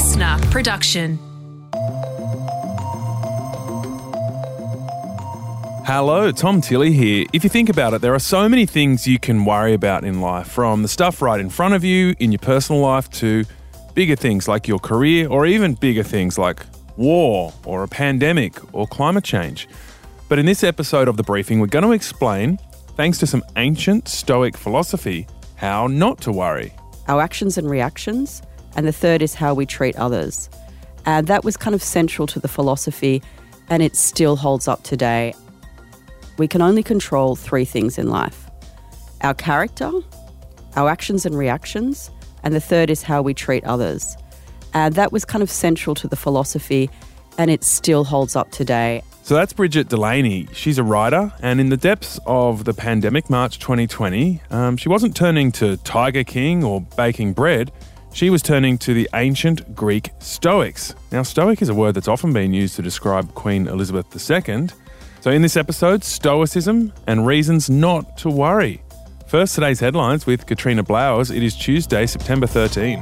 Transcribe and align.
listener 0.00 0.38
production. 0.50 1.18
Hello, 5.84 6.32
Tom 6.32 6.62
Tilley 6.62 6.92
here. 6.92 7.26
If 7.34 7.44
you 7.44 7.50
think 7.50 7.68
about 7.68 7.92
it, 7.92 8.00
there 8.00 8.14
are 8.14 8.18
so 8.18 8.48
many 8.48 8.64
things 8.64 9.06
you 9.06 9.18
can 9.18 9.44
worry 9.44 9.74
about 9.74 10.04
in 10.04 10.22
life, 10.22 10.46
from 10.46 10.80
the 10.80 10.88
stuff 10.88 11.20
right 11.20 11.38
in 11.38 11.50
front 11.50 11.74
of 11.74 11.84
you 11.84 12.14
in 12.18 12.32
your 12.32 12.38
personal 12.38 12.80
life 12.80 13.10
to 13.10 13.44
bigger 13.92 14.16
things 14.16 14.48
like 14.48 14.66
your 14.66 14.78
career, 14.78 15.28
or 15.28 15.44
even 15.44 15.74
bigger 15.74 16.02
things 16.02 16.38
like 16.38 16.64
war, 16.96 17.52
or 17.66 17.82
a 17.82 17.88
pandemic, 17.88 18.54
or 18.74 18.86
climate 18.86 19.24
change. 19.24 19.68
But 20.30 20.38
in 20.38 20.46
this 20.46 20.64
episode 20.64 21.08
of 21.08 21.18
The 21.18 21.24
Briefing, 21.24 21.60
we're 21.60 21.66
going 21.66 21.84
to 21.84 21.92
explain, 21.92 22.58
thanks 22.96 23.18
to 23.18 23.26
some 23.26 23.42
ancient 23.56 24.08
Stoic 24.08 24.56
philosophy, 24.56 25.26
how 25.56 25.88
not 25.88 26.22
to 26.22 26.32
worry. 26.32 26.72
Our 27.06 27.20
actions 27.20 27.58
and 27.58 27.68
reactions. 27.68 28.40
And 28.76 28.86
the 28.86 28.92
third 28.92 29.22
is 29.22 29.34
how 29.34 29.54
we 29.54 29.66
treat 29.66 29.96
others. 29.96 30.48
And 31.06 31.26
that 31.26 31.44
was 31.44 31.56
kind 31.56 31.74
of 31.74 31.82
central 31.82 32.26
to 32.28 32.40
the 32.40 32.48
philosophy, 32.48 33.22
and 33.68 33.82
it 33.82 33.96
still 33.96 34.36
holds 34.36 34.68
up 34.68 34.82
today. 34.82 35.34
We 36.38 36.48
can 36.48 36.62
only 36.62 36.82
control 36.82 37.36
three 37.36 37.64
things 37.64 37.98
in 37.98 38.08
life 38.08 38.46
our 39.22 39.34
character, 39.34 39.90
our 40.76 40.88
actions 40.88 41.26
and 41.26 41.36
reactions, 41.36 42.10
and 42.42 42.54
the 42.54 42.60
third 42.60 42.90
is 42.90 43.02
how 43.02 43.20
we 43.22 43.34
treat 43.34 43.64
others. 43.64 44.16
And 44.72 44.94
that 44.94 45.12
was 45.12 45.24
kind 45.24 45.42
of 45.42 45.50
central 45.50 45.94
to 45.96 46.08
the 46.08 46.16
philosophy, 46.16 46.88
and 47.36 47.50
it 47.50 47.64
still 47.64 48.04
holds 48.04 48.36
up 48.36 48.50
today. 48.50 49.02
So 49.22 49.34
that's 49.34 49.52
Brigid 49.52 49.88
Delaney. 49.88 50.48
She's 50.52 50.78
a 50.78 50.82
writer, 50.82 51.32
and 51.40 51.60
in 51.60 51.68
the 51.68 51.76
depths 51.76 52.18
of 52.26 52.64
the 52.64 52.74
pandemic, 52.74 53.28
March 53.28 53.58
2020, 53.58 54.40
um, 54.50 54.76
she 54.76 54.88
wasn't 54.88 55.14
turning 55.14 55.52
to 55.52 55.76
Tiger 55.78 56.24
King 56.24 56.64
or 56.64 56.80
baking 56.80 57.34
bread. 57.34 57.70
She 58.12 58.28
was 58.28 58.42
turning 58.42 58.76
to 58.78 58.92
the 58.92 59.08
ancient 59.14 59.74
Greek 59.74 60.10
Stoics. 60.18 60.94
Now, 61.12 61.22
Stoic 61.22 61.62
is 61.62 61.68
a 61.68 61.74
word 61.74 61.94
that's 61.94 62.08
often 62.08 62.32
been 62.32 62.52
used 62.52 62.76
to 62.76 62.82
describe 62.82 63.34
Queen 63.34 63.68
Elizabeth 63.68 64.06
II. 64.14 64.68
So, 65.20 65.30
in 65.30 65.42
this 65.42 65.56
episode, 65.56 66.02
Stoicism 66.02 66.92
and 67.06 67.26
reasons 67.26 67.70
not 67.70 68.18
to 68.18 68.30
worry. 68.30 68.82
First, 69.28 69.54
today's 69.54 69.78
headlines 69.78 70.26
with 70.26 70.46
Katrina 70.46 70.82
Blowers. 70.82 71.30
It 71.30 71.42
is 71.42 71.54
Tuesday, 71.54 72.06
September 72.06 72.48
13. 72.48 72.98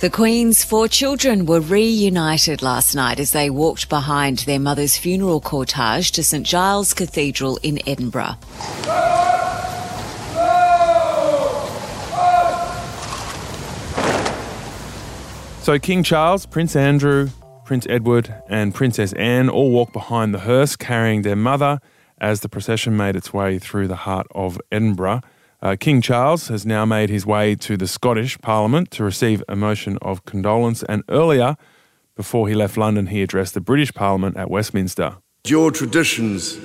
The 0.00 0.10
Queen's 0.10 0.64
four 0.64 0.88
children 0.88 1.46
were 1.46 1.60
reunited 1.60 2.62
last 2.62 2.94
night 2.94 3.20
as 3.20 3.30
they 3.30 3.50
walked 3.50 3.88
behind 3.88 4.38
their 4.38 4.58
mother's 4.58 4.96
funeral 4.96 5.40
cortege 5.40 6.10
to 6.12 6.24
St 6.24 6.44
Giles 6.44 6.92
Cathedral 6.92 7.58
in 7.62 7.78
Edinburgh. 7.86 8.36
So, 15.62 15.78
King 15.78 16.02
Charles, 16.02 16.44
Prince 16.44 16.74
Andrew, 16.74 17.28
Prince 17.64 17.86
Edward, 17.88 18.34
and 18.48 18.74
Princess 18.74 19.12
Anne 19.12 19.48
all 19.48 19.70
walked 19.70 19.92
behind 19.92 20.34
the 20.34 20.40
hearse 20.40 20.74
carrying 20.74 21.22
their 21.22 21.36
mother 21.36 21.78
as 22.18 22.40
the 22.40 22.48
procession 22.48 22.96
made 22.96 23.14
its 23.14 23.32
way 23.32 23.60
through 23.60 23.86
the 23.86 23.94
heart 23.94 24.26
of 24.34 24.60
Edinburgh. 24.72 25.20
Uh, 25.62 25.76
King 25.78 26.02
Charles 26.02 26.48
has 26.48 26.66
now 26.66 26.84
made 26.84 27.10
his 27.10 27.24
way 27.24 27.54
to 27.54 27.76
the 27.76 27.86
Scottish 27.86 28.36
Parliament 28.40 28.90
to 28.90 29.04
receive 29.04 29.44
a 29.48 29.54
motion 29.54 29.98
of 30.02 30.24
condolence, 30.24 30.82
and 30.88 31.04
earlier, 31.08 31.54
before 32.16 32.48
he 32.48 32.56
left 32.56 32.76
London, 32.76 33.06
he 33.06 33.22
addressed 33.22 33.54
the 33.54 33.60
British 33.60 33.94
Parliament 33.94 34.36
at 34.36 34.50
Westminster. 34.50 35.18
Your 35.46 35.70
traditions 35.70 36.58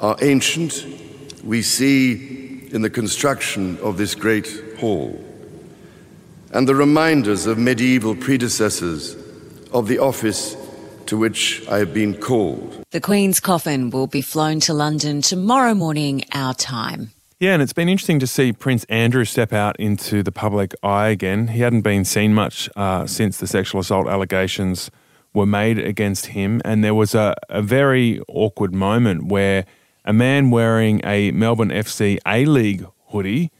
are 0.00 0.16
ancient, 0.20 0.84
we 1.44 1.62
see 1.62 2.68
in 2.72 2.82
the 2.82 2.90
construction 2.90 3.78
of 3.78 3.96
this 3.96 4.16
great 4.16 4.48
hall, 4.80 5.24
and 6.54 6.68
the 6.68 6.74
reminders 6.74 7.46
of 7.46 7.58
medieval 7.58 8.14
predecessors 8.14 9.16
of 9.72 9.88
the 9.88 9.98
office 9.98 10.56
to 11.06 11.18
which 11.18 11.66
I 11.68 11.78
have 11.78 11.92
been 11.92 12.14
called. 12.14 12.82
The 12.92 13.00
Queen's 13.00 13.40
coffin 13.40 13.90
will 13.90 14.06
be 14.06 14.22
flown 14.22 14.60
to 14.60 14.72
London 14.72 15.20
tomorrow 15.20 15.74
morning, 15.74 16.24
our 16.32 16.54
time. 16.54 17.10
Yeah, 17.40 17.54
and 17.54 17.60
it's 17.60 17.72
been 17.72 17.88
interesting 17.88 18.20
to 18.20 18.26
see 18.28 18.52
Prince 18.52 18.84
Andrew 18.84 19.24
step 19.24 19.52
out 19.52 19.78
into 19.80 20.22
the 20.22 20.30
public 20.30 20.72
eye 20.82 21.08
again. 21.08 21.48
He 21.48 21.60
hadn't 21.60 21.82
been 21.82 22.04
seen 22.04 22.32
much 22.32 22.70
uh, 22.76 23.06
since 23.06 23.38
the 23.38 23.48
sexual 23.48 23.80
assault 23.80 24.06
allegations 24.06 24.90
were 25.34 25.46
made 25.46 25.80
against 25.80 26.26
him, 26.26 26.62
and 26.64 26.84
there 26.84 26.94
was 26.94 27.16
a, 27.16 27.34
a 27.50 27.60
very 27.60 28.20
awkward 28.28 28.72
moment 28.72 29.26
where 29.26 29.66
a 30.04 30.12
man 30.12 30.50
wearing 30.50 31.00
a 31.04 31.32
Melbourne 31.32 31.70
FC 31.70 32.18
A 32.24 32.44
League 32.44 32.86
hoodie 33.08 33.50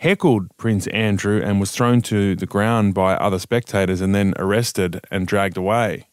heckled 0.00 0.56
Prince 0.56 0.86
Andrew 0.88 1.42
and 1.42 1.60
was 1.60 1.72
thrown 1.72 2.00
to 2.00 2.34
the 2.34 2.46
ground 2.46 2.94
by 2.94 3.14
other 3.14 3.38
spectators 3.38 4.00
and 4.00 4.14
then 4.14 4.32
arrested 4.38 4.98
and 5.10 5.26
dragged 5.26 5.58
away. 5.58 6.06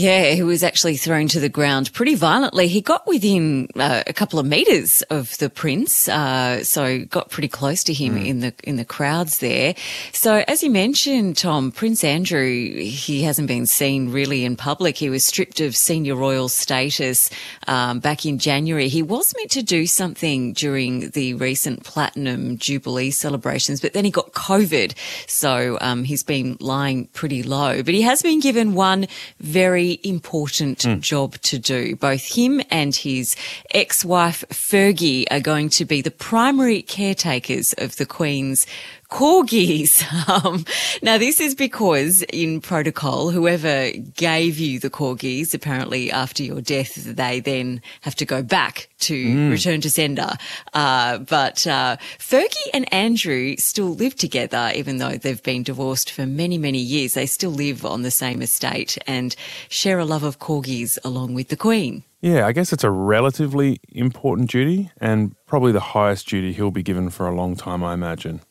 Yeah, 0.00 0.30
he 0.30 0.42
was 0.42 0.64
actually 0.64 0.96
thrown 0.96 1.28
to 1.28 1.40
the 1.40 1.50
ground 1.50 1.92
pretty 1.92 2.14
violently. 2.14 2.68
He 2.68 2.80
got 2.80 3.06
within 3.06 3.68
uh, 3.76 4.02
a 4.06 4.14
couple 4.14 4.38
of 4.38 4.46
meters 4.46 5.02
of 5.10 5.36
the 5.36 5.50
prince, 5.50 6.08
uh, 6.08 6.64
so 6.64 7.04
got 7.04 7.28
pretty 7.28 7.48
close 7.48 7.84
to 7.84 7.92
him 7.92 8.14
mm. 8.14 8.26
in 8.26 8.40
the 8.40 8.54
in 8.64 8.76
the 8.76 8.86
crowds 8.86 9.40
there. 9.40 9.74
So, 10.12 10.42
as 10.48 10.62
you 10.62 10.70
mentioned, 10.70 11.36
Tom, 11.36 11.70
Prince 11.70 12.02
Andrew, 12.02 12.48
he 12.48 13.24
hasn't 13.24 13.46
been 13.46 13.66
seen 13.66 14.10
really 14.10 14.42
in 14.46 14.56
public. 14.56 14.96
He 14.96 15.10
was 15.10 15.22
stripped 15.22 15.60
of 15.60 15.76
senior 15.76 16.14
royal 16.14 16.48
status 16.48 17.28
um, 17.68 18.00
back 18.00 18.24
in 18.24 18.38
January. 18.38 18.88
He 18.88 19.02
was 19.02 19.34
meant 19.36 19.50
to 19.50 19.62
do 19.62 19.86
something 19.86 20.54
during 20.54 21.10
the 21.10 21.34
recent 21.34 21.84
platinum 21.84 22.56
jubilee 22.56 23.10
celebrations, 23.10 23.82
but 23.82 23.92
then 23.92 24.06
he 24.06 24.10
got 24.10 24.32
COVID, 24.32 24.94
so 25.26 25.76
um, 25.82 26.04
he's 26.04 26.22
been 26.22 26.56
lying 26.58 27.08
pretty 27.08 27.42
low. 27.42 27.82
But 27.82 27.92
he 27.92 28.00
has 28.00 28.22
been 28.22 28.40
given 28.40 28.72
one 28.72 29.06
very 29.40 29.89
very 29.90 30.00
important 30.04 30.78
mm. 30.78 31.00
job 31.00 31.34
to 31.42 31.58
do. 31.58 31.96
Both 31.96 32.36
him 32.36 32.60
and 32.70 32.94
his 32.94 33.36
ex-wife 33.72 34.44
Fergie 34.50 35.24
are 35.30 35.40
going 35.40 35.68
to 35.70 35.84
be 35.84 36.02
the 36.02 36.10
primary 36.10 36.82
caretakers 36.82 37.74
of 37.78 37.96
the 37.96 38.06
Queen's 38.06 38.66
corgis. 39.10 40.04
Um, 40.30 40.64
now, 41.02 41.18
this 41.18 41.40
is 41.40 41.56
because 41.56 42.22
in 42.22 42.60
protocol, 42.60 43.30
whoever 43.30 43.90
gave 44.14 44.58
you 44.58 44.78
the 44.78 44.90
corgis, 44.90 45.54
apparently 45.54 46.12
after 46.12 46.44
your 46.44 46.60
death, 46.60 46.94
they 46.94 47.40
then 47.40 47.82
have 48.02 48.14
to 48.16 48.24
go 48.24 48.42
back 48.42 48.88
to 49.00 49.14
mm. 49.14 49.50
return 49.50 49.80
to 49.80 49.90
sender. 49.90 50.34
Uh, 50.72 51.18
but 51.18 51.66
uh, 51.66 51.96
Fergie 52.18 52.68
and 52.72 52.92
Andrew 52.92 53.56
still 53.56 53.94
live 53.94 54.14
together, 54.14 54.70
even 54.74 54.98
though 54.98 55.16
they've 55.16 55.42
been 55.42 55.64
divorced 55.64 56.10
for 56.12 56.26
many, 56.26 56.58
many 56.58 56.78
years. 56.78 57.14
They 57.14 57.26
still 57.26 57.50
live 57.50 57.84
on 57.84 58.02
the 58.02 58.10
same 58.10 58.42
estate 58.42 58.98
and 59.06 59.34
share 59.68 59.98
a 59.98 60.04
love 60.04 60.22
of 60.22 60.38
corgis 60.38 60.96
along 61.04 61.34
with 61.34 61.48
the 61.48 61.56
Queen. 61.56 62.04
Yeah, 62.20 62.46
I 62.46 62.52
guess 62.52 62.72
it's 62.72 62.84
a 62.84 62.90
relatively 62.90 63.80
important 63.88 64.50
duty 64.50 64.90
and 65.00 65.34
probably 65.46 65.72
the 65.72 65.80
highest 65.80 66.28
duty 66.28 66.52
he'll 66.52 66.70
be 66.70 66.82
given 66.82 67.08
for 67.08 67.26
a 67.26 67.34
long 67.34 67.56
time, 67.56 67.82
I 67.82 67.94
imagine. 67.94 68.42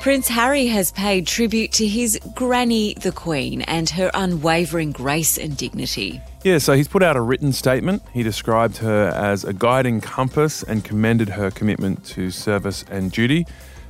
Prince 0.00 0.28
Harry 0.28 0.66
has 0.66 0.92
paid 0.92 1.26
tribute 1.26 1.72
to 1.72 1.86
his 1.86 2.20
granny, 2.34 2.94
the 2.94 3.10
Queen, 3.10 3.62
and 3.62 3.90
her 3.90 4.12
unwavering 4.14 4.92
grace 4.92 5.36
and 5.36 5.56
dignity. 5.56 6.22
Yeah, 6.44 6.58
so 6.58 6.74
he's 6.74 6.86
put 6.86 7.02
out 7.02 7.16
a 7.16 7.20
written 7.20 7.52
statement. 7.52 8.02
He 8.12 8.22
described 8.22 8.76
her 8.76 9.08
as 9.08 9.42
a 9.42 9.52
guiding 9.52 10.00
compass 10.00 10.62
and 10.62 10.84
commended 10.84 11.28
her 11.30 11.50
commitment 11.50 12.04
to 12.06 12.30
service 12.30 12.84
and 12.90 13.10
duty. 13.10 13.44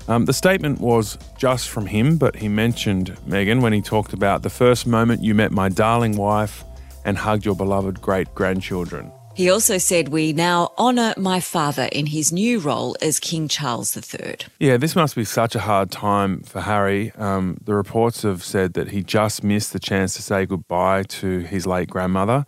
Um, 0.09 0.25
the 0.25 0.33
statement 0.33 0.81
was 0.81 1.19
just 1.37 1.69
from 1.69 1.85
him, 1.85 2.17
but 2.17 2.37
he 2.37 2.49
mentioned 2.49 3.15
Meghan 3.29 3.61
when 3.61 3.75
he 3.75 3.83
talked 3.83 4.15
about 4.15 4.43
the 4.43 4.51
first 4.51 4.87
moment 4.87 5.23
you 5.23 5.35
met 5.35 5.53
my 5.53 5.69
darling 5.69 6.17
wife 6.17 6.65
and 7.05 7.19
hugged 7.19 7.45
your 7.45 7.55
beloved 7.55 8.01
great 8.01 8.35
grandchildren. 8.35 9.13
He 9.39 9.49
also 9.49 9.79
said, 9.79 10.09
We 10.09 10.33
now 10.33 10.73
honour 10.77 11.15
my 11.17 11.39
father 11.39 11.89
in 11.93 12.07
his 12.07 12.33
new 12.33 12.59
role 12.59 12.97
as 13.01 13.21
King 13.21 13.47
Charles 13.47 13.97
III. 13.97 14.39
Yeah, 14.59 14.79
this 14.79 14.97
must 14.97 15.15
be 15.15 15.23
such 15.23 15.55
a 15.55 15.61
hard 15.61 15.93
time 15.93 16.41
for 16.41 16.61
Harry. 16.63 17.13
Um, 17.13 17.57
the 17.63 17.77
reports 17.77 18.23
have 18.23 18.43
said 18.43 18.73
that 18.73 18.89
he 18.89 19.05
just 19.05 19.45
missed 19.45 19.73
the 19.73 19.79
chance 19.79 20.15
to 20.15 20.23
say 20.23 20.45
goodbye 20.45 21.05
to 21.05 21.39
his 21.39 21.69
late 21.69 21.89
grandmother. 21.89 22.47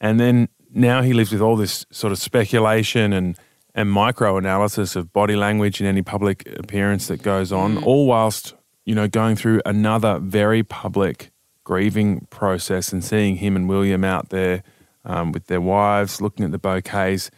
And 0.00 0.18
then 0.18 0.48
now 0.72 1.02
he 1.02 1.12
lives 1.12 1.30
with 1.30 1.42
all 1.42 1.56
this 1.56 1.84
sort 1.90 2.10
of 2.10 2.18
speculation 2.18 3.12
and, 3.12 3.36
and 3.74 3.90
micro 3.90 4.38
analysis 4.38 4.96
of 4.96 5.12
body 5.12 5.36
language 5.36 5.78
in 5.78 5.86
any 5.86 6.00
public 6.00 6.48
appearance 6.58 7.08
that 7.08 7.20
goes 7.20 7.52
on, 7.52 7.76
mm. 7.76 7.84
all 7.84 8.06
whilst, 8.06 8.54
you 8.86 8.94
know, 8.94 9.08
going 9.08 9.36
through 9.36 9.60
another 9.66 10.18
very 10.18 10.62
public 10.62 11.32
grieving 11.64 12.26
process 12.30 12.94
and 12.94 13.04
seeing 13.04 13.36
him 13.36 13.56
and 13.56 13.68
William 13.68 14.04
out 14.04 14.30
there 14.30 14.62
um, 15.10 15.32
with 15.32 15.46
their 15.46 15.60
wives, 15.60 16.20
looking 16.20 16.44
at 16.44 16.52
the 16.52 16.58
bouquets. 16.58 17.30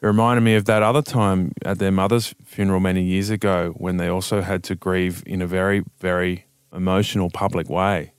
It 0.00 0.06
reminded 0.06 0.40
me 0.40 0.56
of 0.56 0.64
that 0.64 0.82
other 0.82 1.02
time 1.02 1.52
at 1.64 1.78
their 1.78 1.92
mother's 1.92 2.34
funeral 2.44 2.80
many 2.80 3.02
years 3.02 3.30
ago 3.30 3.74
when 3.76 3.98
they 3.98 4.08
also 4.08 4.40
had 4.40 4.64
to 4.64 4.74
grieve 4.74 5.22
in 5.26 5.42
a 5.42 5.46
very, 5.46 5.84
very 5.98 6.46
emotional 6.74 7.30
public 7.30 7.68
way. 7.68 8.12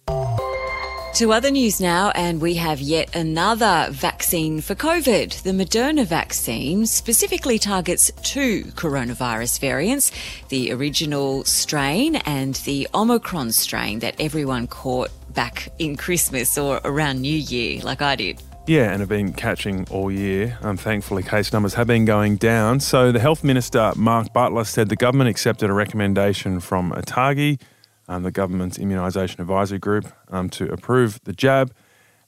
To 1.17 1.31
other 1.31 1.51
news 1.51 1.79
now, 1.79 2.09
and 2.15 2.41
we 2.41 2.55
have 2.55 2.81
yet 2.81 3.15
another 3.15 3.87
vaccine 3.91 4.61
for 4.61 4.73
COVID. 4.73 5.43
The 5.43 5.51
Moderna 5.51 6.07
vaccine 6.07 6.87
specifically 6.87 7.59
targets 7.59 8.11
two 8.23 8.63
coronavirus 8.75 9.59
variants 9.59 10.11
the 10.49 10.71
original 10.71 11.43
strain 11.43 12.15
and 12.15 12.55
the 12.65 12.87
Omicron 12.95 13.51
strain 13.51 13.99
that 13.99 14.15
everyone 14.19 14.65
caught 14.65 15.11
back 15.35 15.69
in 15.77 15.97
Christmas 15.97 16.57
or 16.57 16.81
around 16.83 17.21
New 17.21 17.37
Year, 17.37 17.81
like 17.83 18.01
I 18.01 18.15
did. 18.15 18.41
Yeah, 18.65 18.91
and 18.91 19.01
have 19.01 19.09
been 19.09 19.33
catching 19.33 19.85
all 19.89 20.09
year. 20.09 20.57
Um, 20.61 20.77
thankfully, 20.77 21.21
case 21.21 21.51
numbers 21.51 21.73
have 21.73 21.87
been 21.87 22.05
going 22.05 22.37
down. 22.37 22.79
So, 22.79 23.11
the 23.11 23.19
Health 23.19 23.43
Minister, 23.43 23.91
Mark 23.95 24.31
Butler, 24.31 24.63
said 24.63 24.87
the 24.87 24.95
government 24.95 25.29
accepted 25.29 25.69
a 25.69 25.73
recommendation 25.73 26.61
from 26.61 26.91
ATAGI 26.91 27.59
um, 28.07 28.23
the 28.23 28.31
government's 28.31 28.77
immunisation 28.77 29.39
advisory 29.39 29.79
group, 29.79 30.05
um, 30.29 30.49
to 30.49 30.71
approve 30.71 31.19
the 31.23 31.33
jab. 31.33 31.73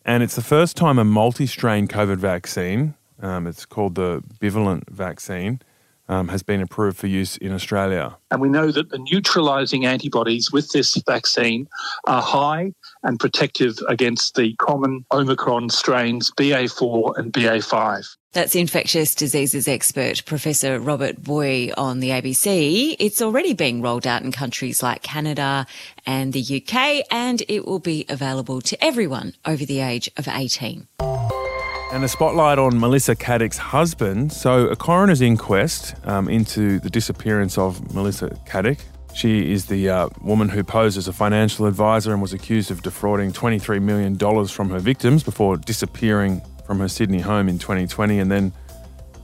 And 0.05 0.23
it's 0.23 0.35
the 0.35 0.43
first 0.43 0.77
time 0.77 0.99
a 0.99 1.03
multi 1.03 1.47
strain 1.47 1.87
COVID 1.87 2.17
vaccine, 2.17 2.95
um, 3.21 3.47
it's 3.47 3.65
called 3.65 3.95
the 3.95 4.21
bivalent 4.39 4.89
vaccine, 4.89 5.61
um, 6.07 6.27
has 6.27 6.43
been 6.43 6.61
approved 6.61 6.97
for 6.97 7.07
use 7.07 7.37
in 7.37 7.51
Australia. 7.51 8.15
And 8.29 8.39
we 8.39 8.49
know 8.49 8.71
that 8.71 8.89
the 8.89 8.99
neutralising 8.99 9.85
antibodies 9.85 10.51
with 10.51 10.69
this 10.71 10.95
vaccine 11.07 11.67
are 12.05 12.21
high 12.21 12.73
and 13.05 13.19
protective 13.19 13.77
against 13.87 14.35
the 14.35 14.53
common 14.55 15.05
Omicron 15.11 15.69
strains 15.69 16.31
BA4 16.31 17.17
and 17.17 17.31
BA5. 17.31 18.15
That's 18.33 18.53
infectious 18.53 19.15
diseases 19.15 19.65
expert 19.65 20.25
Professor 20.25 20.77
Robert 20.77 21.23
Booy 21.23 21.71
on 21.77 22.01
the 22.01 22.09
ABC. 22.09 22.97
It's 22.99 23.21
already 23.21 23.53
being 23.53 23.81
rolled 23.81 24.05
out 24.05 24.23
in 24.23 24.33
countries 24.33 24.83
like 24.83 25.01
Canada 25.01 25.65
and 26.05 26.33
the 26.33 26.41
UK, 26.41 27.05
and 27.09 27.41
it 27.47 27.65
will 27.65 27.79
be 27.79 28.05
available 28.09 28.59
to 28.59 28.83
everyone 28.83 29.35
over 29.45 29.65
the 29.65 29.79
age 29.79 30.11
of 30.17 30.27
18. 30.27 30.85
And 30.99 32.03
a 32.03 32.09
spotlight 32.09 32.59
on 32.59 32.77
Melissa 32.77 33.15
Caddick's 33.15 33.57
husband. 33.57 34.33
So, 34.33 34.67
a 34.67 34.75
coroner's 34.75 35.21
inquest 35.21 35.95
um, 36.03 36.27
into 36.27 36.79
the 36.79 36.89
disappearance 36.89 37.57
of 37.57 37.95
Melissa 37.95 38.37
Caddick. 38.45 38.79
She 39.15 39.53
is 39.53 39.67
the 39.67 39.89
uh, 39.89 40.09
woman 40.21 40.49
who 40.49 40.61
posed 40.61 40.97
as 40.97 41.07
a 41.07 41.13
financial 41.13 41.67
advisor 41.67 42.11
and 42.11 42.21
was 42.21 42.33
accused 42.33 42.69
of 42.69 42.81
defrauding 42.81 43.31
$23 43.31 43.81
million 43.81 44.17
from 44.47 44.69
her 44.69 44.79
victims 44.79 45.23
before 45.23 45.55
disappearing 45.55 46.41
from 46.67 46.79
her 46.79 46.89
Sydney 46.89 47.21
home 47.21 47.47
in 47.47 47.57
2020. 47.57 48.19
And 48.19 48.29
then, 48.29 48.51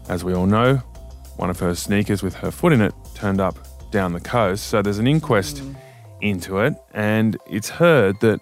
as 0.08 0.24
we 0.24 0.34
all 0.34 0.46
know, 0.46 0.78
one 1.36 1.50
of 1.50 1.60
her 1.60 1.76
sneakers 1.76 2.24
with 2.24 2.36
her 2.36 2.52
foot 2.52 2.72
in 2.72 2.80
it 2.80 2.94
turned 3.16 3.42
up 3.42 3.58
down 3.92 4.14
the 4.14 4.22
coast. 4.22 4.68
So 4.68 4.82
there's 4.82 4.98
an 4.98 5.08
inquest 5.08 5.58
mm. 5.58 5.76
into 6.22 6.60
it. 6.60 6.74
And 6.94 7.36
it's 7.46 7.72
heard 7.72 8.22
that 8.22 8.40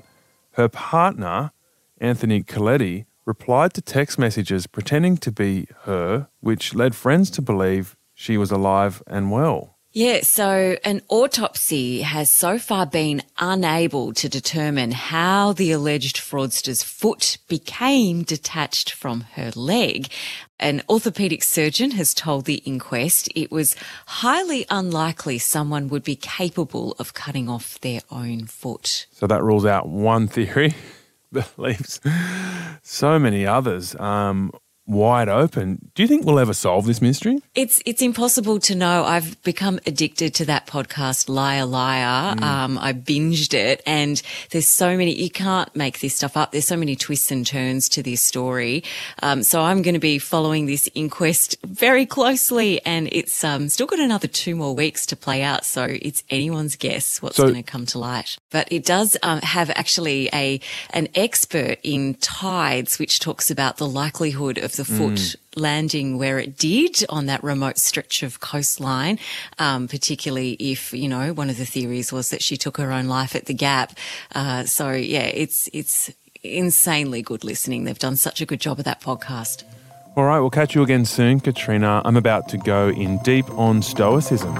her 0.51 0.69
partner, 0.69 1.51
Anthony 1.99 2.43
Koletti, 2.43 3.05
replied 3.25 3.73
to 3.73 3.81
text 3.81 4.19
messages 4.19 4.67
pretending 4.67 5.17
to 5.17 5.31
be 5.31 5.67
her, 5.85 6.27
which 6.41 6.75
led 6.75 6.93
friends 6.93 7.31
to 7.31 7.41
believe 7.41 7.97
she 8.13 8.37
was 8.37 8.51
alive 8.51 9.01
and 9.07 9.31
well. 9.31 9.78
Yeah, 9.91 10.19
so 10.21 10.77
an 10.83 11.01
autopsy 11.09 12.01
has 12.03 12.29
so 12.29 12.59
far 12.59 12.85
been 12.85 13.23
unable 13.39 14.13
to 14.13 14.29
determine 14.29 14.91
how 14.91 15.53
the 15.53 15.71
alleged 15.71 16.17
fraudster's 16.17 16.83
foot 16.83 17.39
became 17.47 18.21
detached 18.21 18.91
from 18.91 19.21
her 19.33 19.51
leg. 19.55 20.11
An 20.59 20.83
orthopedic 20.87 21.41
surgeon 21.41 21.91
has 21.91 22.13
told 22.13 22.45
the 22.45 22.61
inquest 22.65 23.29
it 23.33 23.49
was 23.49 23.75
highly 24.05 24.67
unlikely 24.69 25.39
someone 25.39 25.87
would 25.89 26.03
be 26.03 26.15
capable 26.15 26.95
of 26.99 27.15
cutting 27.15 27.49
off 27.49 27.81
their 27.81 28.01
own 28.11 28.45
foot. 28.45 29.07
So 29.11 29.25
that 29.25 29.41
rules 29.41 29.65
out 29.65 29.89
one 29.89 30.27
theory, 30.27 30.75
but 31.31 31.51
leaves 31.57 31.99
so 32.83 33.17
many 33.17 33.47
others. 33.47 33.95
Um, 33.95 34.51
wide 34.89 35.29
open. 35.29 35.91
Do 35.93 36.01
you 36.01 36.07
think 36.07 36.25
we'll 36.25 36.39
ever 36.39 36.53
solve 36.53 36.85
this 36.85 37.01
mystery? 37.01 37.41
It's 37.53 37.81
it's 37.85 38.01
impossible 38.01 38.59
to 38.61 38.75
know. 38.75 39.03
I've 39.03 39.41
become 39.43 39.79
addicted 39.85 40.33
to 40.35 40.45
that 40.45 40.65
podcast, 40.65 41.29
Liar 41.29 41.65
Liar. 41.65 42.35
Mm. 42.35 42.41
Um, 42.41 42.77
I 42.79 42.93
binged 42.93 43.53
it, 43.53 43.81
and 43.85 44.21
there's 44.49 44.67
so 44.67 44.97
many. 44.97 45.13
You 45.13 45.29
can't 45.29 45.73
make 45.75 45.99
this 45.99 46.15
stuff 46.15 46.35
up. 46.35 46.51
There's 46.51 46.65
so 46.65 46.75
many 46.75 46.95
twists 46.95 47.29
and 47.31 47.45
turns 47.45 47.87
to 47.89 48.03
this 48.03 48.21
story. 48.21 48.83
Um, 49.21 49.43
so 49.43 49.61
I'm 49.61 49.83
going 49.83 49.93
to 49.93 49.99
be 49.99 50.17
following 50.17 50.65
this 50.65 50.89
inquest 50.95 51.55
very 51.63 52.05
closely, 52.07 52.83
and 52.83 53.07
it's 53.11 53.43
um, 53.43 53.69
still 53.69 53.87
got 53.87 53.99
another 53.99 54.27
two 54.27 54.55
more 54.55 54.73
weeks 54.73 55.05
to 55.07 55.15
play 55.15 55.43
out. 55.43 55.65
So 55.65 55.85
it's 55.89 56.23
anyone's 56.29 56.75
guess 56.75 57.21
what's 57.21 57.37
so, 57.37 57.43
going 57.43 57.55
to 57.55 57.63
come 57.63 57.85
to 57.87 57.99
light. 57.99 58.37
But 58.49 58.67
it 58.71 58.85
does 58.85 59.15
um, 59.21 59.39
have 59.41 59.69
actually 59.69 60.29
a 60.33 60.59
an 60.89 61.09
expert 61.13 61.77
in 61.83 62.15
tides, 62.15 62.97
which 62.97 63.19
talks 63.19 63.51
about 63.51 63.77
the 63.77 63.87
likelihood 63.87 64.57
of 64.57 64.78
the 64.79 64.85
foot 64.85 65.19
mm. 65.19 65.35
landing 65.57 66.17
where 66.17 66.39
it 66.39 66.57
did 66.57 67.03
on 67.09 67.25
that 67.25 67.43
remote 67.43 67.77
stretch 67.77 68.23
of 68.23 68.39
coastline, 68.39 69.19
um, 69.59 69.89
particularly 69.89 70.53
if, 70.53 70.93
you 70.93 71.09
know, 71.09 71.33
one 71.33 71.49
of 71.49 71.57
the 71.57 71.65
theories 71.65 72.13
was 72.13 72.29
that 72.29 72.41
she 72.41 72.55
took 72.55 72.77
her 72.77 72.93
own 72.93 73.07
life 73.07 73.35
at 73.35 73.45
the 73.45 73.53
gap. 73.53 73.91
Uh, 74.33 74.63
so 74.63 74.91
yeah, 74.91 75.25
it's, 75.25 75.69
it's 75.73 76.11
insanely 76.43 77.21
good 77.21 77.43
listening. 77.43 77.83
They've 77.83 77.99
done 77.99 78.15
such 78.15 78.39
a 78.39 78.45
good 78.45 78.61
job 78.61 78.79
of 78.79 78.85
that 78.85 79.01
podcast. 79.01 79.63
All 80.15 80.23
right, 80.23 80.39
we'll 80.39 80.49
catch 80.49 80.75
you 80.75 80.81
again 80.81 81.03
soon, 81.03 81.41
Katrina. 81.41 82.01
I'm 82.05 82.15
about 82.15 82.47
to 82.49 82.57
go 82.57 82.87
in 82.87 83.17
deep 83.19 83.49
on 83.51 83.81
Stoicism. 83.81 84.55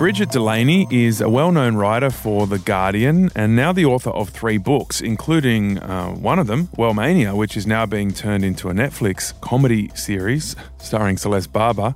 Brigid 0.00 0.30
Delaney 0.30 0.86
is 0.90 1.20
a 1.20 1.28
well 1.28 1.52
known 1.52 1.76
writer 1.76 2.08
for 2.08 2.46
The 2.46 2.58
Guardian 2.58 3.30
and 3.36 3.54
now 3.54 3.70
the 3.70 3.84
author 3.84 4.08
of 4.08 4.30
three 4.30 4.56
books, 4.56 5.02
including 5.02 5.78
uh, 5.78 6.12
one 6.12 6.38
of 6.38 6.46
them, 6.46 6.68
Wellmania, 6.68 7.36
which 7.36 7.54
is 7.54 7.66
now 7.66 7.84
being 7.84 8.10
turned 8.10 8.42
into 8.42 8.70
a 8.70 8.72
Netflix 8.72 9.38
comedy 9.42 9.90
series 9.94 10.56
starring 10.78 11.18
Celeste 11.18 11.52
Barber. 11.52 11.94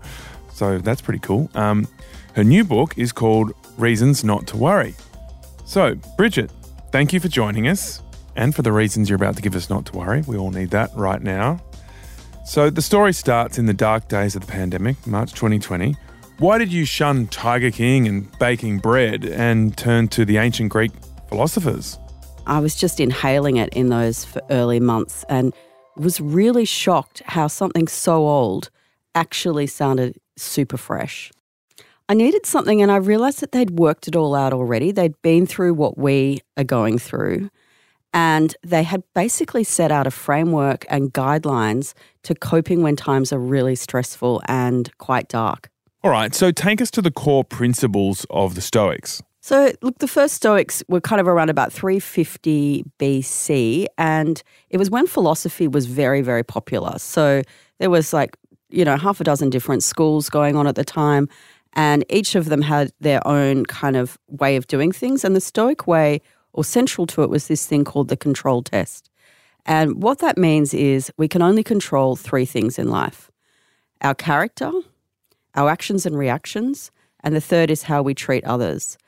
So 0.53 0.77
that's 0.81 1.01
pretty 1.01 1.21
cool. 1.21 1.49
Um, 1.55 1.89
her 2.35 2.45
new 2.45 2.62
book 2.62 2.99
is 2.99 3.11
called 3.11 3.53
Reasons 3.79 4.23
Not 4.23 4.47
to 4.49 4.59
Worry. 4.59 4.95
So, 5.65 5.95
Brigid, 6.19 6.53
thank 6.93 7.15
you 7.15 7.21
for 7.21 7.29
joining 7.29 7.69
us 7.69 8.03
and 8.37 8.55
for 8.55 8.61
the 8.61 8.73
reasons 8.73 9.09
you're 9.09 9.17
about 9.17 9.37
to 9.37 9.43
give 9.43 9.55
us 9.55 9.71
not 9.71 9.87
to 9.87 9.97
worry. 9.97 10.21
We 10.27 10.37
all 10.37 10.51
need 10.51 10.69
that 10.73 10.91
right 10.95 11.23
now. 11.23 11.59
So, 12.45 12.69
the 12.69 12.83
story 12.83 13.15
starts 13.15 13.56
in 13.56 13.65
the 13.65 13.73
dark 13.73 14.09
days 14.09 14.37
of 14.37 14.45
the 14.45 14.53
pandemic, 14.53 15.06
March 15.06 15.33
2020 15.33 15.97
why 16.39 16.59
did 16.59 16.73
you 16.73 16.85
shun 16.85 17.29
Tiger 17.29 17.71
King 17.71 18.09
and 18.09 18.39
baking 18.39 18.79
bread 18.79 19.25
and 19.25 19.77
turn 19.77 20.09
to 20.09 20.25
the 20.25 20.39
ancient 20.39 20.71
Greek 20.71 20.91
philosophers? 21.29 21.99
I 22.47 22.59
was 22.59 22.75
just 22.75 23.01
inhaling 23.01 23.56
it 23.56 23.73
in 23.73 23.89
those 23.89 24.27
early 24.51 24.81
months 24.81 25.25
and 25.29 25.55
was 25.97 26.20
really 26.20 26.65
shocked 26.65 27.23
how 27.27 27.47
something 27.47 27.89
so 27.89 28.27
old 28.27 28.70
actually 29.15 29.67
sounded 29.67 30.19
super 30.37 30.77
fresh. 30.77 31.31
I 32.08 32.15
needed 32.15 32.44
something 32.44 32.82
and 32.82 32.91
I 32.91 32.97
realized 32.97 33.41
that 33.41 33.53
they'd 33.53 33.79
worked 33.79 34.08
it 34.08 34.17
all 34.17 34.35
out 34.35 34.53
already. 34.53 34.93
They'd 34.93 35.20
been 35.23 35.47
through 35.47 35.75
what 35.75 35.97
we 35.97 36.41
are 36.56 36.65
going 36.65 36.99
through 36.99 37.49
and 38.13 38.55
they 38.63 38.82
had 38.82 39.03
basically 39.15 39.65
set 39.65 39.91
out 39.91 40.06
a 40.06 40.11
framework 40.11 40.85
and 40.89 41.13
guidelines 41.13 41.94
to 42.25 42.35
coping 42.35 42.82
when 42.82 42.97
times 42.97 43.32
are 43.32 43.39
really 43.39 43.75
stressful 43.75 44.43
and 44.47 44.97
quite 44.99 45.29
dark. 45.29 45.70
All 46.05 46.11
right, 46.11 46.34
so 46.34 46.51
take 46.51 46.82
us 46.82 46.91
to 46.91 47.01
the 47.01 47.11
core 47.11 47.44
principles 47.44 48.27
of 48.29 48.56
the 48.56 48.61
Stoics. 48.61 49.23
So, 49.41 49.73
look, 49.81 50.01
the 50.01 50.06
first 50.06 50.34
Stoics 50.34 50.82
were 50.87 51.01
kind 51.01 51.19
of 51.19 51.27
around 51.27 51.49
about 51.49 51.73
350 51.73 52.84
BC, 52.99 53.87
and 53.96 54.43
it 54.69 54.77
was 54.77 54.91
when 54.91 55.06
philosophy 55.06 55.67
was 55.67 55.87
very, 55.87 56.20
very 56.20 56.43
popular. 56.43 56.99
So, 56.99 57.41
there 57.79 57.89
was 57.89 58.13
like, 58.13 58.37
you 58.69 58.84
know, 58.84 58.99
half 58.99 59.19
a 59.19 59.25
dozen 59.25 59.49
different 59.49 59.82
schools 59.82 60.29
going 60.29 60.56
on 60.56 60.67
at 60.67 60.75
the 60.75 60.84
time, 60.84 61.27
and 61.73 62.05
each 62.11 62.34
of 62.34 62.51
them 62.51 62.61
had 62.61 62.93
their 63.01 63.27
own 63.27 63.65
kind 63.65 63.96
of 63.96 64.19
way 64.29 64.56
of 64.56 64.67
doing 64.67 64.93
things. 64.93 65.25
And 65.25 65.34
the 65.34 65.41
Stoic 65.41 65.87
way, 65.87 66.20
or 66.53 66.65
central 66.65 67.06
to 67.06 67.23
it, 67.23 67.31
was 67.31 67.49
this 67.49 67.67
thing 67.67 67.82
called 67.82 68.08
the 68.08 68.17
control 68.19 68.63
test. 68.63 69.08
And 69.65 70.03
what 70.03 70.19
that 70.19 70.37
means 70.37 70.75
is 70.75 71.11
we 71.17 71.29
can 71.29 71.41
only 71.41 71.63
control 71.63 72.15
three 72.15 72.44
things 72.44 72.79
in 72.79 72.91
life 72.91 73.31
our 74.03 74.15
character, 74.15 74.70
our 75.55 75.69
actions 75.69 76.06
and 76.06 76.17
reactions, 76.17 76.91
and 77.20 77.34
the 77.34 77.41
third 77.41 77.70
is 77.70 77.84
how 77.84 78.03
we 78.03 78.15
treat 78.15 78.44
others. 78.44 78.99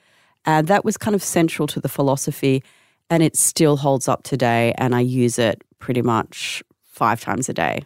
And 0.45 0.69
that 0.69 0.85
was 0.85 0.97
kind 0.97 1.15
of 1.15 1.23
central 1.23 1.67
to 1.69 1.81
the 1.81 1.89
philosophy, 1.89 2.63
and 3.11 3.23
it 3.23 3.37
still 3.37 3.77
holds 3.77 4.09
up 4.09 4.23
today. 4.23 4.75
And 4.79 4.95
I 4.95 5.01
use 5.01 5.39
it 5.39 5.63
pretty 5.79 6.03
much 6.03 6.63
five 6.83 7.21
times 7.21 7.49
a 7.49 7.53
day. 7.53 7.83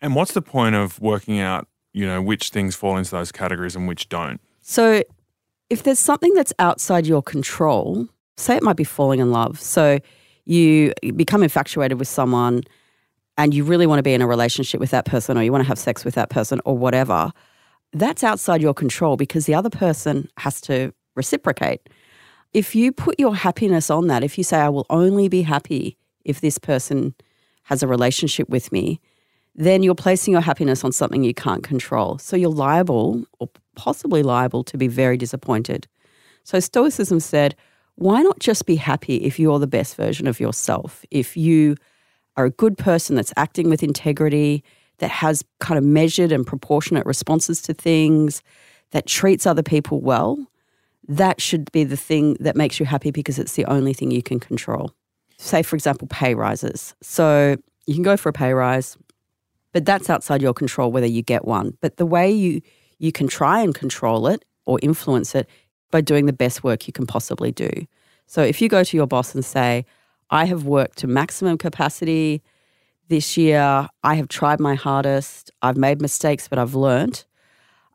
And 0.00 0.14
what's 0.14 0.32
the 0.32 0.42
point 0.42 0.74
of 0.74 1.00
working 1.00 1.40
out, 1.40 1.68
you 1.92 2.06
know, 2.06 2.22
which 2.22 2.50
things 2.50 2.74
fall 2.74 2.96
into 2.96 3.10
those 3.10 3.32
categories 3.32 3.76
and 3.76 3.86
which 3.86 4.08
don't? 4.08 4.40
So, 4.62 5.02
if 5.70 5.82
there's 5.82 5.98
something 5.98 6.32
that's 6.32 6.52
outside 6.58 7.06
your 7.06 7.22
control, 7.22 8.08
say 8.36 8.56
it 8.56 8.62
might 8.62 8.76
be 8.76 8.84
falling 8.84 9.20
in 9.20 9.32
love. 9.32 9.60
So, 9.60 9.98
you 10.44 10.94
become 11.14 11.42
infatuated 11.42 11.98
with 11.98 12.08
someone 12.08 12.62
and 13.36 13.52
you 13.52 13.64
really 13.64 13.86
want 13.86 13.98
to 13.98 14.02
be 14.02 14.14
in 14.14 14.22
a 14.22 14.26
relationship 14.26 14.80
with 14.80 14.90
that 14.90 15.04
person 15.04 15.36
or 15.36 15.42
you 15.42 15.52
want 15.52 15.62
to 15.62 15.68
have 15.68 15.78
sex 15.78 16.04
with 16.04 16.14
that 16.14 16.30
person 16.30 16.60
or 16.64 16.76
whatever 16.76 17.32
that's 17.92 18.24
outside 18.24 18.60
your 18.60 18.74
control 18.74 19.16
because 19.16 19.46
the 19.46 19.54
other 19.54 19.70
person 19.70 20.28
has 20.38 20.60
to 20.62 20.92
reciprocate. 21.14 21.88
If 22.52 22.74
you 22.74 22.92
put 22.92 23.18
your 23.18 23.34
happiness 23.34 23.90
on 23.90 24.06
that, 24.06 24.24
if 24.24 24.38
you 24.38 24.44
say, 24.44 24.58
I 24.58 24.68
will 24.68 24.86
only 24.90 25.28
be 25.28 25.42
happy 25.42 25.96
if 26.24 26.40
this 26.40 26.58
person 26.58 27.14
has 27.64 27.82
a 27.82 27.88
relationship 27.88 28.48
with 28.48 28.72
me, 28.72 29.00
then 29.54 29.82
you're 29.82 29.94
placing 29.94 30.32
your 30.32 30.40
happiness 30.40 30.84
on 30.84 30.92
something 30.92 31.24
you 31.24 31.34
can't 31.34 31.62
control. 31.62 32.18
So 32.18 32.36
you're 32.36 32.50
liable 32.50 33.24
or 33.38 33.48
possibly 33.74 34.22
liable 34.22 34.64
to 34.64 34.78
be 34.78 34.88
very 34.88 35.16
disappointed. 35.16 35.86
So 36.44 36.60
Stoicism 36.60 37.20
said, 37.20 37.56
why 37.96 38.22
not 38.22 38.38
just 38.38 38.64
be 38.64 38.76
happy 38.76 39.16
if 39.16 39.38
you're 39.38 39.58
the 39.58 39.66
best 39.66 39.96
version 39.96 40.26
of 40.26 40.38
yourself? 40.38 41.04
If 41.10 41.36
you 41.36 41.76
are 42.36 42.44
a 42.44 42.50
good 42.50 42.78
person 42.78 43.16
that's 43.16 43.32
acting 43.36 43.68
with 43.68 43.82
integrity, 43.82 44.62
that 44.98 45.10
has 45.10 45.44
kind 45.60 45.78
of 45.78 45.84
measured 45.84 46.32
and 46.32 46.46
proportionate 46.46 47.06
responses 47.06 47.62
to 47.62 47.74
things, 47.74 48.42
that 48.90 49.06
treats 49.06 49.46
other 49.46 49.62
people 49.62 50.00
well, 50.00 50.46
that 51.06 51.40
should 51.40 51.70
be 51.72 51.84
the 51.84 51.96
thing 51.96 52.36
that 52.40 52.56
makes 52.56 52.78
you 52.78 52.86
happy 52.86 53.10
because 53.10 53.38
it's 53.38 53.54
the 53.54 53.64
only 53.66 53.92
thing 53.92 54.10
you 54.10 54.22
can 54.22 54.40
control. 54.40 54.92
Say, 55.38 55.62
for 55.62 55.76
example, 55.76 56.08
pay 56.08 56.34
rises. 56.34 56.94
So 57.02 57.56
you 57.86 57.94
can 57.94 58.02
go 58.02 58.16
for 58.16 58.28
a 58.28 58.32
pay 58.32 58.52
rise, 58.52 58.96
but 59.72 59.84
that's 59.84 60.10
outside 60.10 60.42
your 60.42 60.54
control 60.54 60.90
whether 60.92 61.06
you 61.06 61.22
get 61.22 61.44
one. 61.44 61.76
But 61.80 61.96
the 61.96 62.06
way 62.06 62.30
you 62.30 62.60
you 62.98 63.12
can 63.12 63.28
try 63.28 63.60
and 63.60 63.74
control 63.74 64.26
it 64.26 64.44
or 64.66 64.78
influence 64.82 65.34
it 65.34 65.48
by 65.92 66.00
doing 66.00 66.26
the 66.26 66.32
best 66.32 66.64
work 66.64 66.86
you 66.86 66.92
can 66.92 67.06
possibly 67.06 67.52
do. 67.52 67.70
So 68.26 68.42
if 68.42 68.60
you 68.60 68.68
go 68.68 68.82
to 68.82 68.96
your 68.96 69.06
boss 69.06 69.34
and 69.34 69.44
say, 69.44 69.86
I 70.30 70.44
have 70.44 70.64
worked 70.64 70.98
to 70.98 71.06
maximum 71.06 71.56
capacity 71.56 72.42
this 73.08 73.36
year, 73.36 73.88
I 74.04 74.14
have 74.14 74.28
tried 74.28 74.60
my 74.60 74.74
hardest, 74.74 75.50
I've 75.62 75.76
made 75.76 76.00
mistakes, 76.00 76.46
but 76.48 76.58
I've 76.58 76.74
learned, 76.74 77.24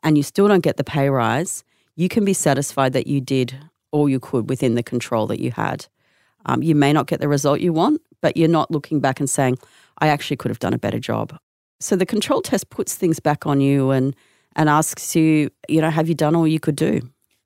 and 0.02 0.16
you 0.16 0.22
still 0.22 0.48
don't 0.48 0.62
get 0.62 0.76
the 0.76 0.84
pay 0.84 1.08
rise, 1.08 1.64
you 1.96 2.08
can 2.08 2.24
be 2.24 2.32
satisfied 2.32 2.92
that 2.92 3.06
you 3.06 3.20
did 3.20 3.56
all 3.92 4.08
you 4.08 4.20
could 4.20 4.50
within 4.50 4.74
the 4.74 4.82
control 4.82 5.26
that 5.28 5.40
you 5.40 5.52
had. 5.52 5.86
Um, 6.46 6.62
you 6.62 6.74
may 6.74 6.92
not 6.92 7.06
get 7.06 7.20
the 7.20 7.28
result 7.28 7.60
you 7.60 7.72
want, 7.72 8.02
but 8.20 8.36
you're 8.36 8.48
not 8.48 8.70
looking 8.70 9.00
back 9.00 9.20
and 9.20 9.30
saying, 9.30 9.58
I 9.98 10.08
actually 10.08 10.36
could 10.36 10.50
have 10.50 10.58
done 10.58 10.74
a 10.74 10.78
better 10.78 10.98
job. 10.98 11.38
So 11.80 11.96
the 11.96 12.06
control 12.06 12.42
test 12.42 12.70
puts 12.70 12.94
things 12.94 13.20
back 13.20 13.46
on 13.46 13.60
you 13.60 13.90
and 13.90 14.14
and 14.56 14.68
asks 14.68 15.16
you, 15.16 15.50
you 15.68 15.80
know, 15.80 15.90
have 15.90 16.08
you 16.08 16.14
done 16.14 16.36
all 16.36 16.46
you 16.46 16.60
could 16.60 16.76
do? 16.76 17.00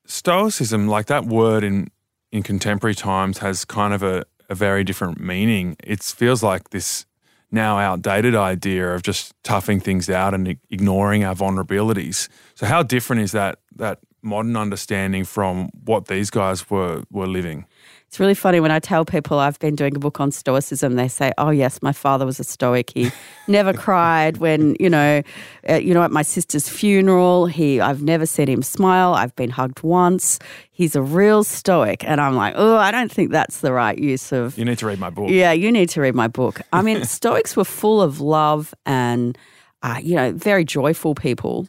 Stoicism, 0.05 0.89
like 0.89 1.07
that 1.07 1.25
word 1.25 1.65
in 1.65 1.89
in 2.33 2.43
contemporary 2.43 2.95
times, 2.95 3.39
has 3.39 3.65
kind 3.65 3.95
of 3.95 4.03
a, 4.03 4.25
a 4.49 4.55
very 4.55 4.85
different 4.85 5.21
meaning. 5.21 5.77
It 5.83 6.03
feels 6.03 6.43
like 6.43 6.71
this 6.71 7.07
now 7.51 7.79
outdated 7.79 8.35
idea 8.35 8.95
of 8.95 9.03
just 9.03 9.35
toughing 9.43 9.81
things 9.81 10.11
out 10.11 10.35
and 10.35 10.57
ignoring 10.71 11.25
our 11.25 11.35
vulnerabilities. 11.35 12.29
So 12.55 12.67
how 12.67 12.83
different 12.83 13.23
is 13.23 13.33
that 13.33 13.59
that 13.77 14.01
modern 14.23 14.57
understanding 14.57 15.25
from 15.25 15.71
what 15.85 16.07
these 16.07 16.31
guys 16.31 16.69
were 16.71 17.05
were 17.11 17.27
living? 17.27 17.67
It's 18.09 18.19
really 18.19 18.35
funny 18.35 18.59
when 18.59 18.71
I 18.71 18.79
tell 18.79 19.05
people 19.05 19.39
I've 19.39 19.59
been 19.59 19.77
doing 19.77 19.95
a 19.95 19.99
book 19.99 20.19
on 20.19 20.31
Stoicism. 20.33 20.95
They 20.95 21.09
say, 21.09 21.31
"Oh 21.37 21.51
yes, 21.51 21.83
my 21.83 21.93
father 21.93 22.25
was 22.25 22.41
a 22.41 22.45
Stoic. 22.45 22.91
He 22.95 23.11
never 23.49 23.75
cried 23.75 24.39
when 24.39 24.77
you 24.81 24.89
know, 24.89 25.23
uh, 25.69 25.75
you 25.75 25.93
know, 25.93 26.03
at 26.03 26.11
my 26.11 26.23
sister's 26.23 26.71
funeral. 26.71 27.45
He, 27.45 27.83
I've 27.83 28.03
never 28.03 28.25
seen 28.25 28.49
him 28.49 28.63
smile. 28.63 29.13
I've 29.13 29.37
been 29.37 29.51
hugged 29.51 29.83
once. 29.83 30.39
He's 30.71 30.97
a 30.97 31.03
real 31.03 31.45
Stoic." 31.45 32.03
And 32.03 32.19
I'm 32.19 32.35
like, 32.35 32.55
"Oh, 32.57 32.77
I 32.79 32.91
don't 32.91 33.13
think 33.13 33.31
that's 33.31 33.61
the 33.61 33.75
right 33.75 33.99
use 33.99 34.33
of." 34.33 34.57
You 34.57 34.65
need 34.65 34.79
to 34.79 34.87
read 34.87 34.99
my 34.99 35.11
book. 35.11 35.29
Yeah, 35.29 35.53
you 35.53 35.71
need 35.71 35.91
to 35.91 36.01
read 36.01 36.15
my 36.15 36.29
book. 36.29 36.63
I 36.73 36.81
mean, 36.81 37.05
Stoics 37.19 37.59
were 37.59 37.65
full 37.67 38.01
of 38.01 38.23
love 38.23 38.73
and, 38.87 39.37
uh, 39.83 40.01
you 40.03 40.17
know, 40.17 40.33
very 40.33 40.65
joyful 40.65 41.15
people. 41.15 41.69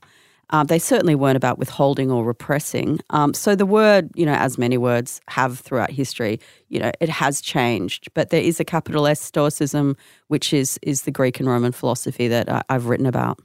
Um, 0.51 0.67
they 0.67 0.79
certainly 0.79 1.15
weren't 1.15 1.37
about 1.37 1.59
withholding 1.59 2.11
or 2.11 2.23
repressing. 2.23 2.99
Um, 3.11 3.33
so 3.33 3.55
the 3.55 3.65
word, 3.65 4.09
you 4.15 4.25
know, 4.25 4.33
as 4.33 4.57
many 4.57 4.77
words 4.77 5.21
have 5.29 5.59
throughout 5.59 5.91
history, 5.91 6.39
you 6.69 6.79
know, 6.79 6.91
it 6.99 7.09
has 7.09 7.41
changed. 7.41 8.09
But 8.13 8.29
there 8.29 8.41
is 8.41 8.59
a 8.59 8.65
capital 8.65 9.07
S 9.07 9.21
Stoicism, 9.21 9.95
which 10.27 10.53
is 10.53 10.79
is 10.81 11.03
the 11.03 11.11
Greek 11.11 11.39
and 11.39 11.47
Roman 11.47 11.71
philosophy 11.71 12.27
that 12.27 12.49
I, 12.49 12.63
I've 12.69 12.87
written 12.87 13.05
about. 13.05 13.39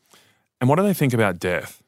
And 0.60 0.68
what 0.68 0.76
do 0.76 0.82
they 0.82 0.94
think 0.94 1.12
about 1.12 1.38
death? 1.38 1.82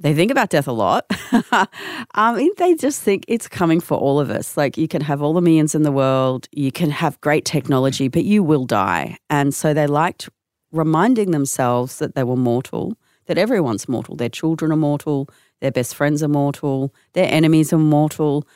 They 0.00 0.14
think 0.14 0.32
about 0.32 0.50
death 0.50 0.66
a 0.66 0.72
lot. 0.72 1.06
um, 2.16 2.50
they 2.56 2.74
just 2.74 3.00
think 3.00 3.24
it's 3.28 3.46
coming 3.46 3.78
for 3.78 3.96
all 3.96 4.18
of 4.18 4.30
us. 4.30 4.56
Like 4.56 4.76
you 4.76 4.88
can 4.88 5.00
have 5.02 5.22
all 5.22 5.32
the 5.32 5.40
millions 5.40 5.76
in 5.76 5.84
the 5.84 5.92
world, 5.92 6.48
you 6.50 6.72
can 6.72 6.90
have 6.90 7.20
great 7.20 7.44
technology, 7.44 8.08
but 8.08 8.24
you 8.24 8.42
will 8.42 8.64
die. 8.64 9.16
And 9.30 9.54
so 9.54 9.72
they 9.72 9.86
liked 9.86 10.28
reminding 10.72 11.30
themselves 11.30 11.98
that 11.98 12.16
they 12.16 12.24
were 12.24 12.36
mortal 12.36 12.96
that 13.32 13.40
everyone's 13.40 13.88
mortal. 13.88 14.14
Their 14.14 14.28
children 14.28 14.70
are 14.72 14.76
mortal, 14.76 15.26
their 15.62 15.72
best 15.72 15.94
friends 15.94 16.22
are 16.22 16.28
mortal, 16.28 16.94
their 17.14 17.32
enemies 17.32 17.72
are 17.72 17.78
mortal. 17.78 18.46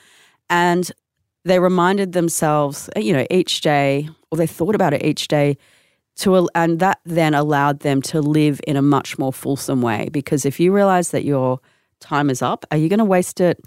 And 0.51 0.93
they 1.47 1.59
reminded 1.59 2.13
themselves, 2.13 2.91
you 2.95 3.15
know, 3.15 3.27
each 3.31 3.63
day, 3.63 4.11
or 4.31 4.37
they 4.37 4.47
thought 4.47 4.75
about 4.75 4.93
it 4.93 5.03
each 5.03 5.29
day, 5.29 5.57
to 6.17 6.47
and 6.55 6.79
that 6.81 7.01
then 7.07 7.33
allowed 7.33 7.81
them 7.81 8.03
to 8.03 8.21
live 8.21 8.61
in 8.67 8.77
a 8.77 8.83
much 8.83 9.19
more 9.19 9.33
fulsome 9.33 9.81
way. 9.81 10.11
Because 10.13 10.45
if 10.45 10.61
you 10.61 10.75
realize 10.75 11.11
that 11.11 11.25
your 11.25 11.59
time 12.01 12.29
is 12.29 12.43
up, 12.43 12.67
are 12.71 12.77
you 12.77 12.91
going 12.91 12.99
to 12.99 13.05
waste 13.07 13.41
it, 13.41 13.59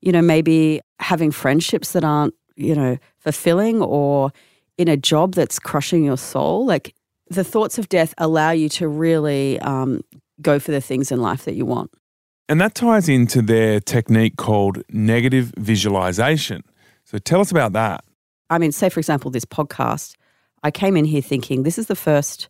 you 0.00 0.10
know, 0.10 0.22
maybe 0.22 0.80
having 0.98 1.30
friendships 1.30 1.92
that 1.92 2.02
aren't, 2.02 2.34
you 2.56 2.74
know, 2.74 2.98
fulfilling 3.18 3.82
or 3.82 4.32
in 4.78 4.88
a 4.88 4.96
job 4.96 5.34
that's 5.34 5.60
crushing 5.60 6.02
your 6.02 6.18
soul? 6.18 6.66
Like 6.66 6.92
the 7.28 7.44
thoughts 7.44 7.78
of 7.78 7.88
death 7.88 8.14
allow 8.18 8.50
you 8.50 8.68
to 8.70 8.88
really 8.88 9.60
um, 9.60 10.00
go 10.40 10.58
for 10.58 10.70
the 10.70 10.80
things 10.80 11.10
in 11.10 11.20
life 11.20 11.44
that 11.44 11.54
you 11.54 11.64
want. 11.64 11.90
And 12.48 12.60
that 12.60 12.74
ties 12.74 13.08
into 13.08 13.42
their 13.42 13.80
technique 13.80 14.36
called 14.36 14.82
negative 14.90 15.52
visualization. 15.58 16.62
So 17.04 17.18
tell 17.18 17.40
us 17.40 17.50
about 17.50 17.72
that. 17.72 18.04
I 18.50 18.58
mean, 18.58 18.72
say, 18.72 18.88
for 18.88 19.00
example, 19.00 19.30
this 19.30 19.44
podcast, 19.44 20.14
I 20.62 20.70
came 20.70 20.96
in 20.96 21.04
here 21.04 21.22
thinking 21.22 21.62
this 21.64 21.78
is 21.78 21.86
the 21.86 21.96
first 21.96 22.48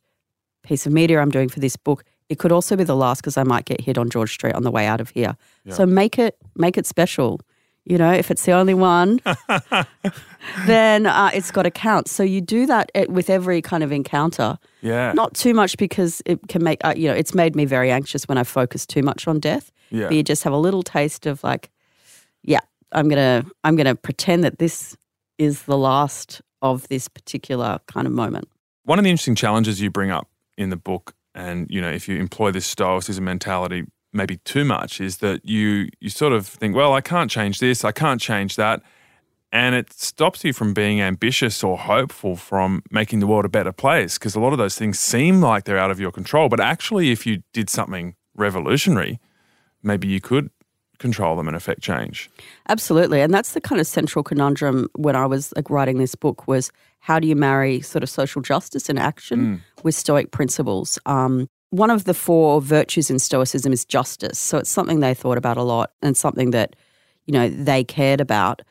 piece 0.62 0.87
of 0.87 0.93
media 0.93 1.21
I'm 1.21 1.31
doing 1.31 1.49
for 1.49 1.61
this 1.61 1.76
book. 1.76 2.05
It 2.28 2.38
could 2.38 2.52
also 2.52 2.76
be 2.76 2.85
the 2.85 2.97
last 2.97 3.21
because 3.21 3.37
I 3.37 3.45
might 3.45 3.64
get 3.64 3.81
hit 3.81 3.97
on 3.97 4.11
George 4.11 4.33
Street 4.33 4.55
on 4.55 4.62
the 4.62 4.71
way 4.71 4.87
out 4.87 5.00
of 5.00 5.11
here. 5.11 5.37
Yeah. 5.64 5.75
So 5.75 5.87
make 5.87 6.19
it 6.19 6.37
make 6.57 6.76
it 6.76 6.87
special. 6.87 7.40
You 7.88 7.99
know, 7.99 8.12
if 8.12 8.33
it's 8.33 8.45
the 8.45 8.50
only 8.50 8.75
one, 8.75 9.21
then 10.66 11.07
uh, 11.07 11.31
it's 11.33 11.52
got 11.52 11.62
to 11.62 11.71
count. 11.71 12.09
So 12.09 12.25
you 12.25 12.40
do 12.40 12.66
that 12.66 12.90
with 13.09 13.31
every 13.31 13.62
kind 13.62 13.85
of 13.85 13.93
encounter. 13.93 14.59
Yeah. 14.83 15.12
Not 15.12 15.35
too 15.35 15.55
much 15.55 15.76
because 15.76 16.21
it 16.26 16.40
can 16.49 16.64
make, 16.64 16.85
uh, 16.85 16.95
you 16.97 17.07
know, 17.07 17.14
it's 17.14 17.33
made 17.33 17.55
me 17.55 17.64
very 17.64 17.93
anxious 17.93 18.25
when 18.25 18.38
I 18.38 18.43
focus 18.43 18.87
too 18.87 19.02
much 19.02 19.28
on 19.28 19.38
death. 19.38 19.71
Yeah. 19.90 20.09
But 20.09 20.16
you 20.16 20.25
just 20.25 20.43
have 20.43 20.52
a 20.52 20.59
little 20.59 20.83
taste 20.83 21.26
of 21.26 21.45
like, 21.45 21.71
yeah, 22.43 22.59
I'm 22.90 23.09
going 23.09 23.45
to, 23.45 23.50
I'm 23.62 23.76
going 23.76 23.87
to 23.87 23.95
pretend 23.95 24.43
that 24.43 24.59
this 24.59 24.97
is 25.38 25.62
the 25.62 25.78
last 25.78 26.43
of 26.62 26.88
this 26.88 27.07
particular 27.07 27.78
kind 27.87 28.09
of 28.09 28.12
moment. 28.12 28.49
One 28.85 28.99
of 28.99 29.05
the 29.05 29.11
interesting 29.11 29.37
challenges 29.37 29.81
you 29.81 29.90
bring 29.90 30.11
up 30.11 30.28
in 30.59 30.71
the 30.71 30.76
book, 30.76 31.14
and, 31.37 31.71
you 31.71 31.81
know, 31.81 31.90
if 31.90 32.09
you 32.09 32.19
employ 32.19 32.50
this 32.50 32.66
stoicism 32.66 33.25
mentality 33.25 33.85
maybe 34.16 34.38
too 34.38 34.64
much 34.64 35.00
is 35.00 35.18
that 35.18 35.44
you 35.44 35.88
you 36.00 36.11
sort 36.11 36.32
of 36.32 36.46
think, 36.46 36.75
well, 36.75 36.92
I 36.92 37.00
can't 37.00 37.30
change 37.30 37.58
this, 37.58 37.85
I 37.85 37.92
can't 37.92 38.20
change 38.20 38.56
that, 38.56 38.82
and 39.52 39.75
it 39.75 39.92
stops 39.92 40.44
you 40.44 40.52
from 40.52 40.75
being 40.75 41.00
ambitious 41.00 41.62
or 41.62 41.78
hopeful 41.78 42.37
from 42.37 42.82
making 42.90 43.20
the 43.20 43.26
world 43.26 43.44
a 43.44 43.49
better 43.49 43.73
place 43.73 44.18
because 44.18 44.35
a 44.35 44.40
lot 44.40 44.52
of 44.52 44.58
those 44.58 44.76
things 44.76 44.99
seem 44.99 45.40
like 45.40 45.64
they're 45.64 45.78
out 45.78 45.90
of 45.90 46.00
your 46.00 46.12
control, 46.12 46.49
but 46.49 46.61
actually 46.61 47.11
if 47.11 47.26
you 47.26 47.42
did 47.52 47.70
something 47.70 48.14
revolutionary, 48.35 49.20
maybe 49.82 50.08
you 50.08 50.20
could 50.20 50.50
control 50.99 51.37
them 51.37 51.46
and 51.46 51.56
affect 51.56 51.82
change. 51.82 52.30
Absolutely. 52.68 53.20
And 53.20 53.32
that's 53.32 53.52
the 53.52 53.61
kind 53.61 53.80
of 53.80 53.87
central 53.87 54.23
conundrum 54.23 54.88
when 54.96 55.14
I 55.14 55.26
was 55.26 55.52
like, 55.54 55.70
writing 55.70 55.99
this 55.99 56.14
book 56.14 56.49
was 56.49 56.70
how 57.00 57.20
do 57.20 57.28
you 57.28 57.37
marry 57.37 57.80
sort 57.80 58.02
of 58.02 58.11
social 58.11 58.42
justice 58.42 58.88
and 58.88 58.99
action 58.99 59.40
mm. 59.40 59.85
with 59.85 59.94
stoic 59.94 60.30
principles? 60.30 60.99
Um, 61.06 61.49
one 61.70 61.90
of 61.90 62.04
the 62.04 62.14
four 62.14 62.61
virtues 62.61 63.11
in 63.11 63.18
Stoicism 63.18 63.73
is 63.73 63.85
justice. 63.85 64.38
So 64.38 64.58
it's 64.58 64.70
something 64.70 65.00
they 65.00 65.14
thought 65.14 65.38
about 65.38 65.56
a 65.56 65.62
lot 65.62 65.92
and 66.02 66.16
something 66.16 66.50
that, 66.52 66.76
you 67.26 67.32
know, 67.32 67.49
they 67.49 67.85
cared 67.85 68.20
about. 68.20 68.62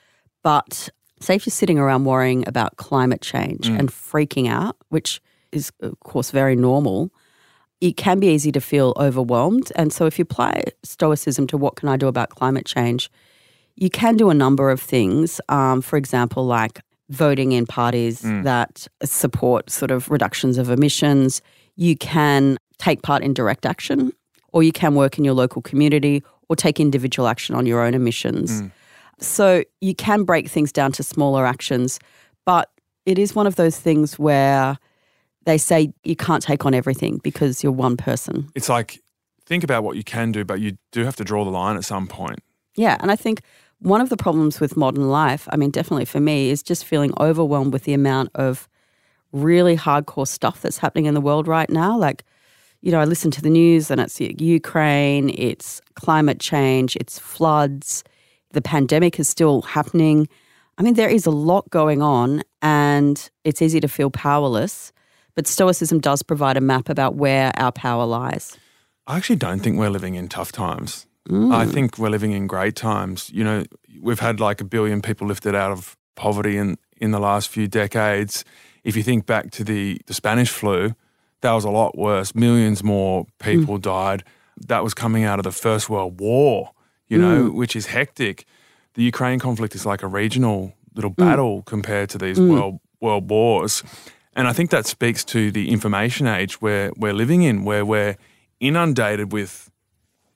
But 0.43 0.89
say 1.19 1.35
if 1.35 1.45
you're 1.45 1.51
sitting 1.51 1.79
around 1.79 2.05
worrying 2.05 2.47
about 2.47 2.77
climate 2.77 3.21
change 3.21 3.67
mm. 3.67 3.77
and 3.77 3.89
freaking 3.89 4.49
out, 4.49 4.77
which 4.89 5.21
is, 5.51 5.71
of 5.81 5.99
course, 5.99 6.31
very 6.31 6.55
normal, 6.55 7.11
it 7.81 7.97
can 7.97 8.19
be 8.19 8.27
easy 8.27 8.51
to 8.51 8.61
feel 8.61 8.93
overwhelmed. 8.97 9.71
And 9.75 9.91
so 9.91 10.05
if 10.05 10.17
you 10.17 10.23
apply 10.23 10.63
Stoicism 10.83 11.47
to 11.47 11.57
what 11.57 11.75
can 11.75 11.89
I 11.89 11.97
do 11.97 12.07
about 12.07 12.29
climate 12.29 12.65
change, 12.65 13.11
you 13.75 13.89
can 13.89 14.15
do 14.15 14.29
a 14.29 14.33
number 14.33 14.69
of 14.69 14.79
things. 14.79 15.41
Um, 15.49 15.81
for 15.81 15.97
example, 15.97 16.45
like 16.45 16.79
voting 17.09 17.51
in 17.51 17.65
parties 17.65 18.21
mm. 18.21 18.43
that 18.43 18.87
support 19.03 19.69
sort 19.69 19.91
of 19.91 20.09
reductions 20.09 20.57
of 20.57 20.69
emissions. 20.69 21.41
You 21.75 21.97
can 21.97 22.57
take 22.77 23.01
part 23.01 23.23
in 23.23 23.33
direct 23.33 23.65
action, 23.65 24.11
or 24.51 24.63
you 24.63 24.71
can 24.71 24.95
work 24.95 25.17
in 25.17 25.25
your 25.25 25.33
local 25.33 25.61
community 25.61 26.23
or 26.49 26.55
take 26.55 26.79
individual 26.79 27.27
action 27.27 27.55
on 27.55 27.65
your 27.65 27.81
own 27.81 27.93
emissions. 27.93 28.61
Mm. 28.61 28.71
So 29.19 29.63
you 29.81 29.95
can 29.95 30.23
break 30.23 30.49
things 30.49 30.71
down 30.71 30.91
to 30.93 31.03
smaller 31.03 31.45
actions, 31.45 31.99
but 32.45 32.69
it 33.05 33.17
is 33.17 33.35
one 33.35 33.47
of 33.47 33.55
those 33.55 33.79
things 33.79 34.19
where 34.19 34.77
they 35.45 35.57
say 35.57 35.93
you 36.03 36.15
can't 36.15 36.43
take 36.43 36.65
on 36.65 36.73
everything 36.73 37.19
because 37.23 37.63
you're 37.63 37.71
one 37.71 37.97
person. 37.97 38.49
It's 38.55 38.69
like 38.69 39.01
think 39.45 39.63
about 39.63 39.83
what 39.83 39.95
you 39.95 40.03
can 40.03 40.31
do, 40.31 40.43
but 40.43 40.59
you 40.59 40.77
do 40.91 41.03
have 41.03 41.15
to 41.17 41.23
draw 41.23 41.43
the 41.45 41.51
line 41.51 41.77
at 41.77 41.85
some 41.85 42.07
point. 42.07 42.39
Yeah, 42.75 42.97
and 42.99 43.11
I 43.11 43.15
think 43.15 43.41
one 43.79 44.01
of 44.01 44.09
the 44.09 44.17
problems 44.17 44.59
with 44.59 44.75
modern 44.75 45.09
life, 45.09 45.47
I 45.51 45.57
mean, 45.57 45.69
definitely 45.69 46.05
for 46.05 46.19
me, 46.19 46.49
is 46.49 46.63
just 46.63 46.83
feeling 46.83 47.13
overwhelmed 47.19 47.71
with 47.71 47.83
the 47.83 47.93
amount 47.93 48.31
of 48.35 48.67
really 49.31 49.77
hardcore 49.77 50.27
stuff 50.27 50.61
that's 50.61 50.77
happening 50.77 51.05
in 51.05 51.13
the 51.13 51.21
world 51.21 51.47
right 51.47 51.69
now. 51.69 51.97
Like, 51.97 52.23
you 52.85 52.91
know, 52.91 52.99
I 52.99 53.05
listen 53.05 53.31
to 53.31 53.41
the 53.41 53.49
news 53.49 53.89
and 53.89 53.99
it's 53.99 54.21
Ukraine, 54.21 55.31
it's 55.31 55.81
climate 55.95 56.39
change, 56.39 56.95
it's 56.97 57.17
floods, 57.17 58.03
the 58.51 58.61
pandemic 58.61 59.19
is 59.19 59.27
still 59.27 59.63
happening. 59.63 60.29
I 60.77 60.83
mean, 60.83 60.93
there 60.93 61.09
is 61.09 61.25
a 61.25 61.31
lot 61.31 61.67
going 61.71 62.03
on 62.03 62.43
and 62.61 63.27
it's 63.43 63.59
easy 63.59 63.79
to 63.79 63.87
feel 63.87 64.11
powerless. 64.11 64.93
But 65.33 65.47
Stoicism 65.47 65.99
does 65.99 66.21
provide 66.21 66.57
a 66.57 66.61
map 66.61 66.87
about 66.87 67.15
where 67.15 67.51
our 67.57 67.71
power 67.71 68.05
lies. 68.05 68.55
I 69.07 69.17
actually 69.17 69.37
don't 69.37 69.61
think 69.61 69.79
we're 69.79 69.89
living 69.89 70.13
in 70.13 70.29
tough 70.29 70.51
times. 70.51 71.07
Mm. 71.27 71.55
I 71.55 71.65
think 71.65 71.97
we're 71.97 72.09
living 72.09 72.33
in 72.33 72.45
great 72.45 72.75
times. 72.75 73.31
You 73.33 73.43
know, 73.43 73.63
we've 73.99 74.19
had 74.19 74.39
like 74.39 74.61
a 74.61 74.63
billion 74.63 75.01
people 75.01 75.25
lifted 75.25 75.55
out 75.55 75.71
of 75.71 75.97
poverty 76.15 76.55
in, 76.55 76.77
in 76.97 77.09
the 77.09 77.19
last 77.19 77.49
few 77.49 77.67
decades. 77.67 78.45
If 78.83 78.95
you 78.95 79.01
think 79.01 79.25
back 79.25 79.49
to 79.51 79.63
the, 79.63 79.99
the 80.05 80.13
Spanish 80.13 80.51
flu, 80.51 80.93
that 81.45 81.53
was 81.53 81.63
a 81.63 81.69
lot 81.69 81.97
worse. 81.97 82.33
Millions 82.33 82.83
more 82.83 83.27
people 83.39 83.77
mm. 83.77 83.81
died. 83.81 84.23
That 84.67 84.83
was 84.83 84.93
coming 84.93 85.23
out 85.23 85.39
of 85.39 85.43
the 85.43 85.51
First 85.51 85.89
World 85.89 86.19
War, 86.19 86.71
you 87.07 87.17
know, 87.17 87.49
mm. 87.49 87.53
which 87.53 87.75
is 87.75 87.85
hectic. 87.85 88.45
The 88.95 89.03
Ukraine 89.03 89.39
conflict 89.39 89.75
is 89.75 89.85
like 89.85 90.01
a 90.01 90.07
regional 90.07 90.73
little 90.95 91.11
mm. 91.11 91.17
battle 91.17 91.61
compared 91.63 92.09
to 92.11 92.17
these 92.17 92.39
mm. 92.39 92.49
world 92.49 92.79
world 92.99 93.29
wars. 93.29 93.83
And 94.35 94.47
I 94.47 94.53
think 94.53 94.71
that 94.71 94.85
speaks 94.85 95.23
to 95.25 95.51
the 95.51 95.69
information 95.69 96.25
age 96.27 96.61
where 96.61 96.91
we're 96.97 97.13
living 97.13 97.43
in, 97.43 97.63
where 97.63 97.85
we're 97.85 98.17
inundated 98.59 99.31
with 99.31 99.69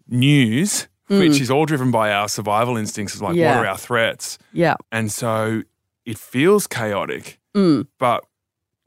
news, 0.08 0.88
mm. 1.10 1.20
which 1.20 1.42
is 1.42 1.50
all 1.50 1.66
driven 1.66 1.90
by 1.90 2.12
our 2.12 2.30
survival 2.30 2.78
instincts 2.78 3.16
of 3.16 3.22
like, 3.22 3.36
yeah. 3.36 3.56
what 3.56 3.66
are 3.66 3.68
our 3.68 3.78
threats? 3.78 4.38
Yeah. 4.54 4.76
And 4.92 5.12
so 5.12 5.64
it 6.06 6.18
feels 6.20 6.68
chaotic, 6.68 7.40
mm. 7.56 7.88
but 7.98 8.24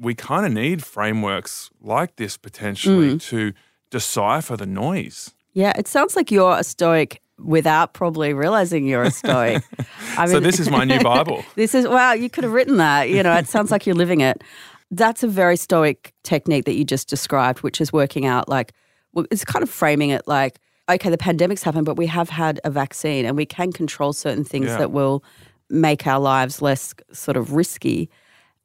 we 0.02 0.14
kind 0.14 0.44
of 0.44 0.52
need 0.52 0.84
frameworks 0.84 1.70
like 1.80 2.16
this 2.16 2.36
potentially 2.36 3.14
mm. 3.14 3.22
to 3.22 3.52
decipher 3.90 4.56
the 4.56 4.66
noise. 4.66 5.32
Yeah, 5.52 5.72
it 5.78 5.86
sounds 5.86 6.16
like 6.16 6.30
you're 6.30 6.58
a 6.58 6.64
stoic 6.64 7.20
without 7.38 7.94
probably 7.94 8.34
realizing 8.34 8.86
you're 8.86 9.04
a 9.04 9.10
stoic. 9.10 9.62
I 10.18 10.26
mean, 10.26 10.34
so 10.34 10.40
this 10.40 10.58
is 10.58 10.70
my 10.70 10.84
new 10.84 11.00
Bible. 11.00 11.44
this 11.54 11.74
is 11.74 11.86
wow, 11.86 12.12
you 12.12 12.28
could 12.28 12.44
have 12.44 12.52
written 12.52 12.78
that. 12.78 13.10
You 13.10 13.22
know, 13.22 13.34
it 13.34 13.46
sounds 13.48 13.70
like 13.70 13.86
you're 13.86 13.94
living 13.94 14.20
it. 14.20 14.42
That's 14.90 15.22
a 15.22 15.28
very 15.28 15.56
stoic 15.56 16.12
technique 16.24 16.64
that 16.64 16.74
you 16.74 16.84
just 16.84 17.08
described, 17.08 17.62
which 17.62 17.80
is 17.80 17.92
working 17.92 18.26
out 18.26 18.48
like, 18.48 18.72
well, 19.12 19.24
it's 19.30 19.44
kind 19.44 19.62
of 19.62 19.70
framing 19.70 20.10
it 20.10 20.26
like, 20.26 20.58
okay, 20.90 21.10
the 21.10 21.18
pandemic's 21.18 21.62
happened, 21.62 21.86
but 21.86 21.96
we 21.96 22.06
have 22.06 22.28
had 22.28 22.60
a 22.64 22.70
vaccine 22.70 23.24
and 23.24 23.36
we 23.36 23.46
can 23.46 23.72
control 23.72 24.12
certain 24.12 24.44
things 24.44 24.66
yeah. 24.66 24.78
that 24.78 24.90
will 24.90 25.22
make 25.70 26.06
our 26.06 26.20
lives 26.20 26.60
less 26.60 26.94
sort 27.12 27.36
of 27.36 27.52
risky. 27.52 28.10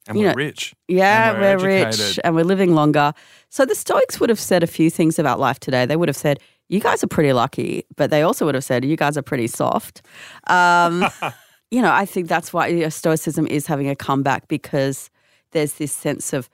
And 0.08 0.18
you 0.18 0.24
we're 0.24 0.30
know, 0.30 0.34
rich. 0.34 0.74
Yeah, 0.88 1.32
we're, 1.32 1.58
we're 1.58 1.84
rich 1.84 2.18
and 2.24 2.34
we're 2.34 2.44
living 2.44 2.74
longer. 2.74 3.12
So 3.50 3.64
the 3.64 3.74
Stoics 3.74 4.18
would 4.18 4.30
have 4.30 4.40
said 4.40 4.62
a 4.62 4.66
few 4.66 4.90
things 4.90 5.18
about 5.18 5.38
life 5.38 5.60
today. 5.60 5.86
They 5.86 5.96
would 5.96 6.08
have 6.08 6.16
said, 6.16 6.40
you 6.68 6.80
guys 6.80 7.04
are 7.04 7.08
pretty 7.08 7.32
lucky, 7.32 7.84
but 7.96 8.10
they 8.10 8.22
also 8.22 8.46
would 8.46 8.54
have 8.54 8.64
said, 8.64 8.84
you 8.84 8.96
guys 8.96 9.16
are 9.16 9.22
pretty 9.22 9.46
soft. 9.46 10.02
Um, 10.48 11.06
you 11.70 11.80
know, 11.82 11.92
I 11.92 12.06
think 12.06 12.28
that's 12.28 12.52
why 12.52 12.68
you 12.68 12.80
know, 12.80 12.88
Stoicism 12.88 13.46
is 13.46 13.66
having 13.66 13.88
a 13.88 13.96
comeback 13.96 14.48
because 14.48 15.10
there's 15.52 15.74
this 15.74 15.92
sense 15.92 16.32
of 16.32 16.48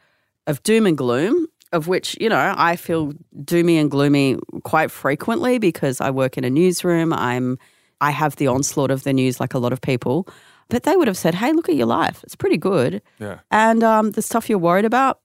of 0.46 0.62
doom 0.62 0.84
and 0.84 0.98
gloom 0.98 1.46
of 1.72 1.88
which 1.88 2.16
you 2.20 2.28
know 2.28 2.54
I 2.56 2.76
feel 2.76 3.12
doomy 3.36 3.80
and 3.80 3.90
gloomy 3.90 4.38
quite 4.62 4.90
frequently 4.90 5.58
because 5.58 6.00
I 6.00 6.10
work 6.10 6.38
in 6.38 6.44
a 6.44 6.50
newsroom. 6.50 7.12
I'm 7.12 7.58
I 8.00 8.10
have 8.10 8.36
the 8.36 8.46
onslaught 8.46 8.90
of 8.90 9.02
the 9.02 9.12
news 9.12 9.40
like 9.40 9.54
a 9.54 9.58
lot 9.58 9.72
of 9.72 9.80
people, 9.80 10.28
but 10.68 10.84
they 10.84 10.96
would 10.96 11.08
have 11.08 11.16
said, 11.16 11.34
"Hey, 11.34 11.52
look 11.52 11.68
at 11.68 11.76
your 11.76 11.86
life; 11.86 12.22
it's 12.22 12.36
pretty 12.36 12.56
good." 12.56 13.02
Yeah. 13.18 13.40
And 13.50 13.82
um, 13.82 14.12
the 14.12 14.22
stuff 14.22 14.48
you're 14.48 14.58
worried 14.58 14.84
about, 14.84 15.20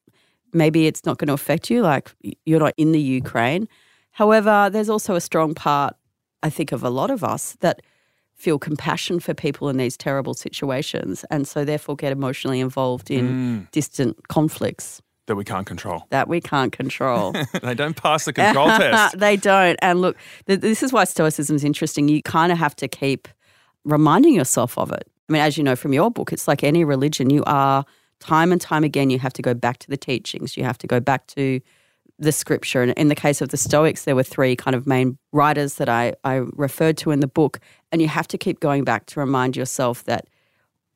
maybe 0.54 0.88
it's 0.88 1.06
not 1.06 1.18
going 1.18 1.28
to 1.28 1.34
affect 1.34 1.70
you. 1.70 1.82
Like 1.82 2.12
you're 2.46 2.60
not 2.60 2.74
in 2.78 2.92
the 2.92 3.02
Ukraine. 3.02 3.68
However, 4.12 4.70
there's 4.72 4.90
also 4.90 5.16
a 5.16 5.22
strong 5.22 5.54
part, 5.54 5.96
I 6.44 6.50
think, 6.50 6.72
of 6.72 6.84
a 6.84 6.90
lot 6.90 7.12
of 7.12 7.24
us 7.24 7.56
that 7.62 7.82
feel 8.36 8.58
compassion 8.58 9.20
for 9.20 9.34
people 9.34 9.70
in 9.70 9.78
these 9.78 9.98
terrible 9.98 10.34
situations 10.34 11.26
and 11.30 11.46
so 11.46 11.66
therefore 11.66 11.94
get 11.98 12.10
emotionally 12.14 12.62
involved 12.62 13.12
in 13.12 13.28
mm. 13.28 13.72
distant 13.72 14.30
conflicts 14.30 15.02
that 15.30 15.36
we 15.36 15.44
can't 15.46 15.68
control. 15.68 16.06
That 16.10 16.28
we 16.28 16.42
can't 16.42 16.72
control. 16.72 17.36
they 17.62 17.76
don't 17.76 17.96
pass 17.96 18.26
the 18.26 18.34
control 18.34 18.68
test. 18.78 19.20
they 19.20 19.36
don't. 19.36 19.78
And 19.80 20.02
look, 20.02 20.18
th- 20.48 20.60
this 20.60 20.82
is 20.82 20.92
why 20.92 21.04
Stoicism 21.04 21.56
is 21.56 21.64
interesting. 21.64 22.08
You 22.08 22.24
kind 22.24 22.52
of 22.52 22.58
have 22.58 22.76
to 22.78 22.88
keep 22.88 23.28
reminding 23.86 24.34
yourself 24.34 24.76
of 24.76 24.92
it. 24.92 25.08
I 25.30 25.34
mean, 25.34 25.42
as 25.42 25.58
you 25.58 25.64
know 25.64 25.76
from 25.76 25.94
your 25.94 26.10
book, 26.10 26.34
it's 26.34 26.48
like 26.48 26.64
any 26.64 26.84
religion. 26.84 27.30
You 27.30 27.44
are 27.46 27.86
time 28.20 28.52
and 28.52 28.60
time 28.60 28.84
again, 28.84 29.10
you 29.10 29.20
have 29.20 29.34
to 29.34 29.42
go 29.42 29.54
back 29.54 29.78
to 29.80 29.90
the 29.90 29.98
teachings. 29.98 30.58
You 30.58 30.64
have 30.64 30.78
to 30.80 30.88
go 30.88 31.00
back 31.00 31.28
to 31.28 31.62
the 32.18 32.32
scripture. 32.32 32.82
And 32.82 32.92
in 32.94 33.08
the 33.08 33.16
case 33.16 33.42
of 33.42 33.50
the 33.50 33.58
Stoics, 33.58 34.04
there 34.04 34.16
were 34.16 34.24
three 34.24 34.56
kind 34.56 34.76
of 34.76 34.86
main 34.86 35.18
writers 35.32 35.76
that 35.76 35.88
I, 35.88 36.14
I 36.24 36.42
referred 36.54 36.98
to 36.98 37.12
in 37.12 37.22
the 37.22 37.28
book. 37.28 37.60
And 37.92 38.02
you 38.02 38.08
have 38.08 38.28
to 38.30 38.38
keep 38.38 38.60
going 38.60 38.84
back 38.84 39.06
to 39.08 39.20
remind 39.20 39.56
yourself 39.56 40.04
that 40.06 40.28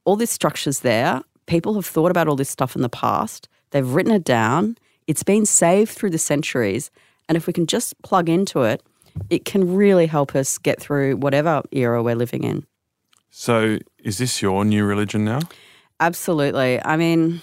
all 0.03 0.15
this 0.15 0.31
structure's 0.31 0.81
there. 0.81 1.21
People 1.45 1.75
have 1.75 1.85
thought 1.85 2.11
about 2.11 2.27
all 2.27 2.35
this 2.35 2.49
stuff 2.49 2.75
in 2.75 2.81
the 2.81 2.89
past, 2.89 3.49
they've 3.71 3.87
written 3.87 4.13
it 4.13 4.23
down, 4.23 4.77
it's 5.07 5.23
been 5.23 5.45
saved 5.45 5.91
through 5.91 6.09
the 6.09 6.17
centuries. 6.17 6.89
And 7.27 7.35
if 7.35 7.47
we 7.47 7.53
can 7.53 7.67
just 7.67 8.01
plug 8.01 8.29
into 8.29 8.63
it, 8.63 8.81
it 9.29 9.45
can 9.45 9.75
really 9.75 10.07
help 10.07 10.35
us 10.35 10.57
get 10.57 10.79
through 10.79 11.17
whatever 11.17 11.61
era 11.71 12.01
we're 12.01 12.15
living 12.15 12.43
in. 12.43 12.65
So, 13.35 13.79
is 13.97 14.19
this 14.19 14.43
your 14.43 14.63
new 14.63 14.85
religion 14.85 15.25
now? 15.25 15.39
Absolutely. 15.99 16.79
I 16.85 16.97
mean, 16.97 17.41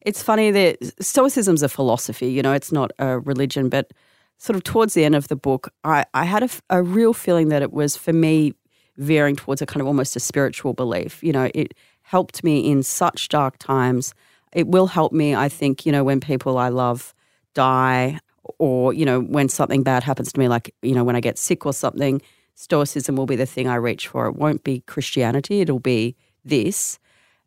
it's 0.00 0.22
funny 0.22 0.50
that 0.52 0.78
Stoicism's 1.02 1.62
a 1.62 1.68
philosophy, 1.68 2.30
you 2.32 2.40
know, 2.40 2.54
it's 2.54 2.72
not 2.72 2.92
a 2.98 3.18
religion, 3.18 3.68
but 3.68 3.92
sort 4.38 4.56
of 4.56 4.64
towards 4.64 4.94
the 4.94 5.04
end 5.04 5.14
of 5.14 5.28
the 5.28 5.36
book, 5.36 5.70
I, 5.84 6.06
I 6.14 6.24
had 6.24 6.44
a, 6.44 6.48
a 6.70 6.82
real 6.82 7.12
feeling 7.12 7.50
that 7.50 7.60
it 7.60 7.74
was 7.74 7.94
for 7.94 8.14
me 8.14 8.54
veering 8.96 9.36
towards 9.36 9.60
a 9.60 9.66
kind 9.66 9.82
of 9.82 9.86
almost 9.86 10.16
a 10.16 10.20
spiritual 10.20 10.72
belief. 10.72 11.22
You 11.22 11.32
know, 11.32 11.50
it 11.54 11.74
helped 12.00 12.42
me 12.42 12.60
in 12.70 12.82
such 12.82 13.28
dark 13.28 13.58
times. 13.58 14.14
It 14.54 14.66
will 14.66 14.86
help 14.86 15.12
me, 15.12 15.34
I 15.34 15.50
think, 15.50 15.84
you 15.84 15.92
know, 15.92 16.04
when 16.04 16.20
people 16.20 16.56
I 16.56 16.70
love 16.70 17.14
die 17.52 18.18
or, 18.58 18.94
you 18.94 19.04
know, 19.04 19.20
when 19.20 19.50
something 19.50 19.82
bad 19.82 20.04
happens 20.04 20.32
to 20.32 20.40
me, 20.40 20.48
like, 20.48 20.74
you 20.80 20.94
know, 20.94 21.04
when 21.04 21.16
I 21.16 21.20
get 21.20 21.36
sick 21.36 21.66
or 21.66 21.74
something, 21.74 22.22
Stoicism 22.60 23.14
will 23.14 23.26
be 23.26 23.36
the 23.36 23.46
thing 23.46 23.68
I 23.68 23.76
reach 23.76 24.08
for. 24.08 24.26
It 24.26 24.34
won't 24.34 24.64
be 24.64 24.80
Christianity, 24.80 25.60
it'll 25.60 25.78
be 25.78 26.16
this. 26.44 26.98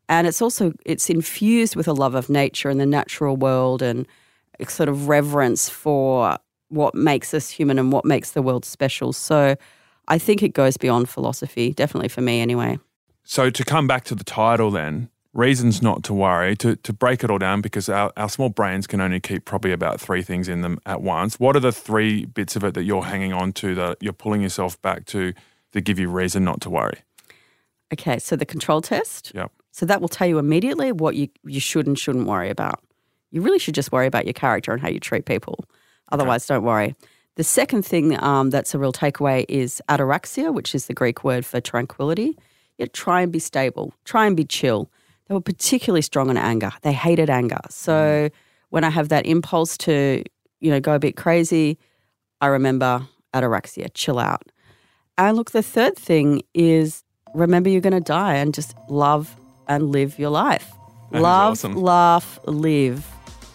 And 0.08 0.26
it's 0.26 0.42
also 0.42 0.72
it's 0.86 1.10
infused 1.10 1.76
with 1.76 1.86
a 1.90 1.94
love 1.94 2.16
of 2.16 2.30
nature 2.30 2.70
and 2.70 2.80
the 2.80 2.86
natural 2.86 3.36
world 3.36 3.82
and 3.82 4.08
sort 4.70 4.88
of 4.88 5.10
reverence 5.10 5.68
for 5.68 6.38
what 6.70 6.96
makes 6.96 7.34
us 7.34 7.50
human 7.50 7.78
and 7.78 7.92
what 7.92 8.06
makes 8.06 8.32
the 8.32 8.42
world 8.42 8.64
special. 8.64 9.12
So 9.12 9.56
i 10.08 10.18
think 10.18 10.42
it 10.42 10.54
goes 10.54 10.78
beyond 10.78 11.08
philosophy 11.10 11.74
definitely 11.74 12.08
for 12.08 12.22
me 12.22 12.40
anyway. 12.40 12.80
So 13.24 13.50
to 13.50 13.64
come 13.66 13.88
back 13.88 14.06
to 14.06 14.16
the 14.16 14.24
title 14.24 14.72
then 14.72 15.10
reasons 15.34 15.82
not 15.82 16.04
to 16.04 16.14
worry 16.14 16.56
to, 16.58 16.76
to 16.76 16.92
break 16.92 17.24
it 17.24 17.32
all 17.32 17.38
down 17.38 17.62
because 17.62 17.88
our, 17.88 18.12
our 18.18 18.28
small 18.28 18.50
brains 18.50 18.86
can 18.86 19.00
only 19.00 19.20
keep 19.20 19.46
probably 19.46 19.72
about 19.72 20.00
three 20.00 20.22
things 20.22 20.50
in 20.50 20.62
them 20.62 20.78
at 20.86 21.02
once 21.02 21.40
what 21.40 21.56
are 21.56 21.62
the 21.62 21.72
three 21.72 22.26
bits 22.26 22.58
of 22.58 22.66
it 22.66 22.74
that 22.74 22.84
you're 22.84 23.04
hanging 23.04 23.32
on 23.32 23.54
to 23.54 23.74
that 23.74 23.98
you're 24.02 24.12
pulling 24.12 24.42
yourself 24.42 24.82
back 24.82 25.06
to 25.06 25.34
that 25.72 25.82
give 25.82 25.98
you 25.98 26.10
reason 26.10 26.44
not 26.44 26.60
to 26.60 26.70
worry 26.70 27.00
okay 27.94 28.20
so 28.20 28.36
the 28.36 28.46
control 28.46 28.82
test 28.82 29.32
yep 29.34 29.52
so 29.72 29.86
that 29.86 30.02
will 30.02 30.10
tell 30.10 30.28
you 30.28 30.38
immediately 30.38 30.92
what 30.92 31.16
you, 31.16 31.30
you 31.46 31.60
should 31.60 31.88
and 31.88 31.98
shouldn't 31.98 32.28
worry 32.28 32.50
about. 32.50 32.84
You 33.32 33.42
really 33.42 33.60
should 33.60 33.76
just 33.76 33.92
worry 33.92 34.08
about 34.08 34.26
your 34.26 34.34
character 34.34 34.72
and 34.72 34.82
how 34.82 34.90
you 34.90 35.00
treat 35.00 35.26
people. 35.26 35.66
Otherwise, 36.12 36.50
okay. 36.50 36.56
don't 36.58 36.66
worry. 36.66 36.96
The 37.36 37.46
second 37.46 37.86
thing 37.86 38.22
um, 38.22 38.50
that's 38.50 38.76
a 38.76 38.80
real 38.80 38.92
takeaway 38.92 39.46
is 39.48 39.82
ataraxia, 39.88 40.54
which 40.54 40.76
is 40.76 40.88
the 40.88 40.94
Greek 40.94 41.24
word 41.24 41.46
for 41.46 41.62
tranquility. 41.62 42.38
You 42.78 42.88
try 42.88 43.22
and 43.22 43.32
be 43.32 43.40
stable, 43.40 43.94
try 44.04 44.28
and 44.28 44.36
be 44.36 44.44
chill. 44.44 44.90
They 45.28 45.34
were 45.34 45.42
particularly 45.42 46.02
strong 46.02 46.30
on 46.30 46.38
anger. 46.38 46.72
They 46.82 46.94
hated 46.94 47.30
anger. 47.30 47.60
So 47.70 47.94
mm. 47.94 48.32
when 48.70 48.84
I 48.84 48.90
have 48.90 49.10
that 49.10 49.26
impulse 49.26 49.78
to, 49.80 50.24
you 50.60 50.72
know, 50.72 50.80
go 50.80 50.94
a 50.94 51.00
bit 51.00 51.16
crazy, 51.16 51.78
I 52.42 52.48
remember 52.48 53.08
ataraxia, 53.34 53.90
chill 53.94 54.20
out. 54.20 54.44
And 55.18 55.38
look, 55.38 55.52
the 55.52 55.64
third 55.64 55.96
thing 55.96 56.42
is 56.54 57.04
remember 57.34 57.70
you're 57.70 57.82
going 57.82 57.94
to 57.94 58.00
die 58.00 58.36
and 58.36 58.54
just 58.54 58.76
love 58.90 59.36
and 59.68 59.92
live 59.92 60.20
your 60.20 60.30
life. 60.30 60.72
That 61.12 61.22
Love, 61.22 61.52
awesome. 61.52 61.76
laugh, 61.76 62.40
live. 62.46 63.06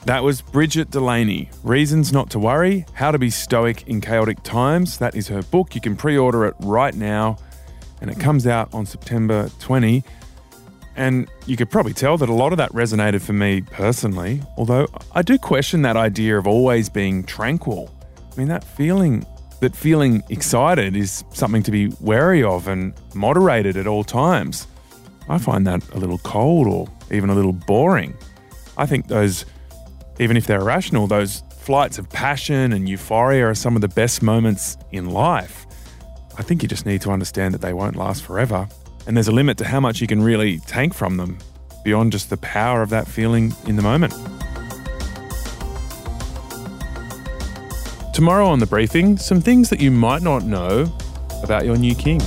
That 0.04 0.22
was 0.22 0.40
Brigid 0.40 0.90
Delaney. 0.90 1.50
Reasons 1.64 2.12
Not 2.12 2.30
to 2.30 2.38
Worry 2.38 2.86
How 2.92 3.10
to 3.10 3.18
Be 3.18 3.30
Stoic 3.30 3.88
in 3.88 4.00
Chaotic 4.00 4.42
Times. 4.42 4.98
That 4.98 5.16
is 5.16 5.28
her 5.28 5.42
book. 5.42 5.74
You 5.74 5.80
can 5.80 5.96
pre 5.96 6.16
order 6.16 6.44
it 6.44 6.54
right 6.60 6.94
now, 6.94 7.38
and 8.00 8.10
it 8.10 8.20
comes 8.20 8.46
out 8.46 8.72
on 8.72 8.86
September 8.86 9.50
20. 9.58 10.04
And 10.96 11.30
you 11.44 11.56
could 11.56 11.70
probably 11.70 11.92
tell 11.92 12.16
that 12.16 12.28
a 12.28 12.32
lot 12.32 12.52
of 12.52 12.58
that 12.58 12.72
resonated 12.72 13.20
for 13.20 13.34
me 13.34 13.60
personally, 13.60 14.42
although 14.56 14.88
I 15.12 15.22
do 15.22 15.38
question 15.38 15.82
that 15.82 15.96
idea 15.96 16.38
of 16.38 16.46
always 16.46 16.88
being 16.88 17.22
tranquil. 17.22 17.94
I 18.32 18.38
mean, 18.38 18.48
that 18.48 18.64
feeling 18.64 19.26
that 19.60 19.74
feeling 19.74 20.22
excited 20.28 20.96
is 20.96 21.24
something 21.32 21.62
to 21.62 21.70
be 21.70 21.88
wary 22.00 22.42
of 22.42 22.68
and 22.68 22.92
moderated 23.14 23.76
at 23.76 23.86
all 23.86 24.04
times. 24.04 24.66
I 25.28 25.38
find 25.38 25.66
that 25.66 25.82
a 25.92 25.98
little 25.98 26.18
cold 26.18 26.66
or 26.66 26.86
even 27.10 27.30
a 27.30 27.34
little 27.34 27.52
boring. 27.52 28.16
I 28.76 28.86
think 28.86 29.08
those, 29.08 29.46
even 30.20 30.36
if 30.36 30.46
they're 30.46 30.60
irrational, 30.60 31.06
those 31.06 31.42
flights 31.58 31.98
of 31.98 32.08
passion 32.10 32.72
and 32.72 32.88
euphoria 32.88 33.46
are 33.46 33.54
some 33.54 33.76
of 33.76 33.80
the 33.80 33.88
best 33.88 34.22
moments 34.22 34.76
in 34.92 35.10
life. 35.10 35.66
I 36.38 36.42
think 36.42 36.62
you 36.62 36.68
just 36.68 36.84
need 36.84 37.00
to 37.02 37.10
understand 37.10 37.54
that 37.54 37.62
they 37.62 37.72
won't 37.72 37.96
last 37.96 38.22
forever. 38.22 38.68
And 39.06 39.16
there's 39.16 39.28
a 39.28 39.32
limit 39.32 39.56
to 39.58 39.64
how 39.64 39.80
much 39.80 40.00
you 40.00 40.06
can 40.06 40.22
really 40.22 40.58
take 40.58 40.92
from 40.92 41.16
them 41.16 41.38
beyond 41.84 42.12
just 42.12 42.30
the 42.30 42.36
power 42.38 42.82
of 42.82 42.90
that 42.90 43.06
feeling 43.06 43.54
in 43.66 43.76
the 43.76 43.82
moment. 43.82 44.12
Tomorrow 48.12 48.46
on 48.46 48.58
the 48.58 48.66
briefing, 48.66 49.16
some 49.16 49.40
things 49.40 49.70
that 49.70 49.78
you 49.78 49.90
might 49.90 50.22
not 50.22 50.42
know 50.42 50.90
about 51.42 51.64
your 51.64 51.76
new 51.76 51.94
king. 51.94 52.20